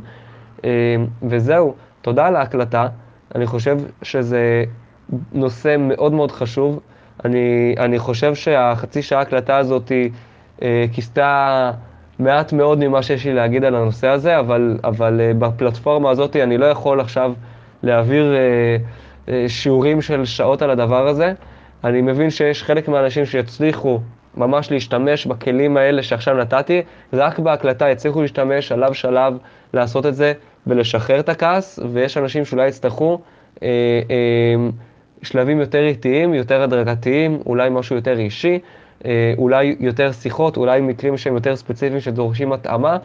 אה, 0.65 0.95
וזהו, 1.23 1.73
תודה 2.01 2.27
על 2.27 2.35
ההקלטה. 2.35 2.87
אני 3.35 3.45
חושב 3.45 3.77
שזה 4.01 4.63
נושא 5.33 5.75
מאוד 5.79 6.13
מאוד 6.13 6.31
חשוב. 6.31 6.79
אני, 7.25 7.75
אני 7.77 7.99
חושב 7.99 8.35
שהחצי 8.35 9.01
שעה 9.01 9.21
הקלטה 9.21 9.57
הזאת 9.57 9.91
אה, 10.61 10.85
כיסתה 10.91 11.71
מעט 12.19 12.53
מאוד 12.53 12.87
ממה 12.87 13.03
שיש 13.03 13.25
לי 13.25 13.33
להגיד 13.33 13.63
על 13.63 13.75
הנושא 13.75 14.07
הזה, 14.07 14.39
אבל, 14.39 14.77
אבל 14.83 15.21
אה, 15.21 15.33
בפלטפורמה 15.33 16.09
הזאת 16.09 16.35
אני 16.35 16.57
לא 16.57 16.65
יכול 16.65 16.99
עכשיו 16.99 17.33
להעביר 17.83 18.35
שיעורים 19.47 20.01
של 20.01 20.25
שעות 20.25 20.61
על 20.61 20.69
הדבר 20.69 21.07
הזה. 21.07 21.33
אני 21.83 22.01
מבין 22.01 22.29
שיש 22.29 22.63
חלק 22.63 22.87
מהאנשים 22.87 23.25
שיצליחו 23.25 23.99
ממש 24.37 24.71
להשתמש 24.71 25.25
בכלים 25.25 25.77
האלה 25.77 26.03
שעכשיו 26.03 26.37
נתתי, 26.37 26.81
רק 27.13 27.39
בהקלטה 27.39 27.89
יצליחו 27.89 28.21
להשתמש 28.21 28.67
שלב 28.67 28.93
שלב 28.93 29.37
לעשות 29.73 30.05
את 30.05 30.15
זה 30.15 30.33
ולשחרר 30.67 31.19
את 31.19 31.29
הכעס, 31.29 31.79
ויש 31.91 32.17
אנשים 32.17 32.45
שאולי 32.45 32.67
יצטרכו 32.67 33.21
אה, 33.63 33.67
אה, 34.09 34.69
שלבים 35.23 35.59
יותר 35.59 35.83
איטיים, 35.83 36.33
יותר 36.33 36.61
הדרגתיים, 36.61 37.39
אולי 37.45 37.69
משהו 37.69 37.95
יותר 37.95 38.19
אישי, 38.19 38.59
אה, 39.05 39.33
אולי 39.37 39.75
יותר 39.79 40.11
שיחות, 40.11 40.57
אולי 40.57 40.81
מקרים 40.81 41.17
שהם 41.17 41.35
יותר 41.35 41.55
ספציפיים 41.55 42.01
שדורשים 42.01 42.53
התאמה. 42.53 42.97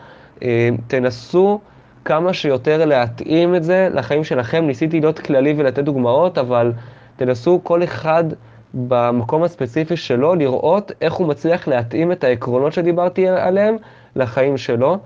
אה, 0.43 0.69
תנסו 0.87 1.61
כמה 2.05 2.33
שיותר 2.33 2.85
להתאים 2.85 3.55
את 3.55 3.65
זה 3.65 3.89
לחיים 3.95 4.25
שלכם. 4.25 4.67
ניסיתי 4.67 5.01
להיות 5.01 5.19
כללי 5.19 5.55
ולתת 5.57 5.85
דוגמאות, 5.85 6.39
אבל 6.39 6.73
תנסו 7.17 7.61
כל 7.63 7.85
אחד 7.85 8.25
במקום 8.75 9.43
הספציפי 9.43 9.97
שלו, 9.97 10.35
לראות 10.35 10.93
איך 11.01 11.13
הוא 11.13 11.29
מצליח 11.29 11.69
להתאים 11.69 12.13
את 12.13 12.25
העקרונות 12.25 12.73
שדיברתי 12.73 13.29
עליהם 13.29 13.77
לחיים 14.17 14.57
שלו. 14.57 14.99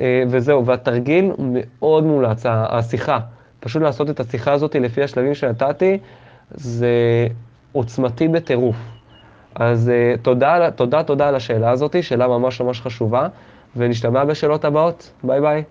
אה, 0.00 0.22
וזהו, 0.28 0.66
והתרגיל 0.66 1.32
מאוד 1.38 2.04
מומלץ, 2.04 2.42
השיחה. 2.46 3.18
פשוט 3.60 3.82
לעשות 3.82 4.10
את 4.10 4.20
השיחה 4.20 4.52
הזאת 4.52 4.76
לפי 4.76 5.02
השלבים 5.02 5.34
שנתתי, 5.34 5.98
זה 6.50 7.26
עוצמתי 7.72 8.28
בטירוף. 8.28 8.76
אז 9.54 9.88
אה, 9.88 10.14
תודה, 10.22 10.70
תודה, 10.70 11.02
תודה 11.02 11.28
על 11.28 11.34
השאלה 11.34 11.70
הזאת, 11.70 12.02
שאלה 12.02 12.28
ממש 12.28 12.60
ממש 12.60 12.80
חשובה, 12.80 13.28
ונשתמע 13.76 14.24
בשאלות 14.24 14.64
הבאות. 14.64 15.10
ביי 15.24 15.40
ביי. 15.40 15.62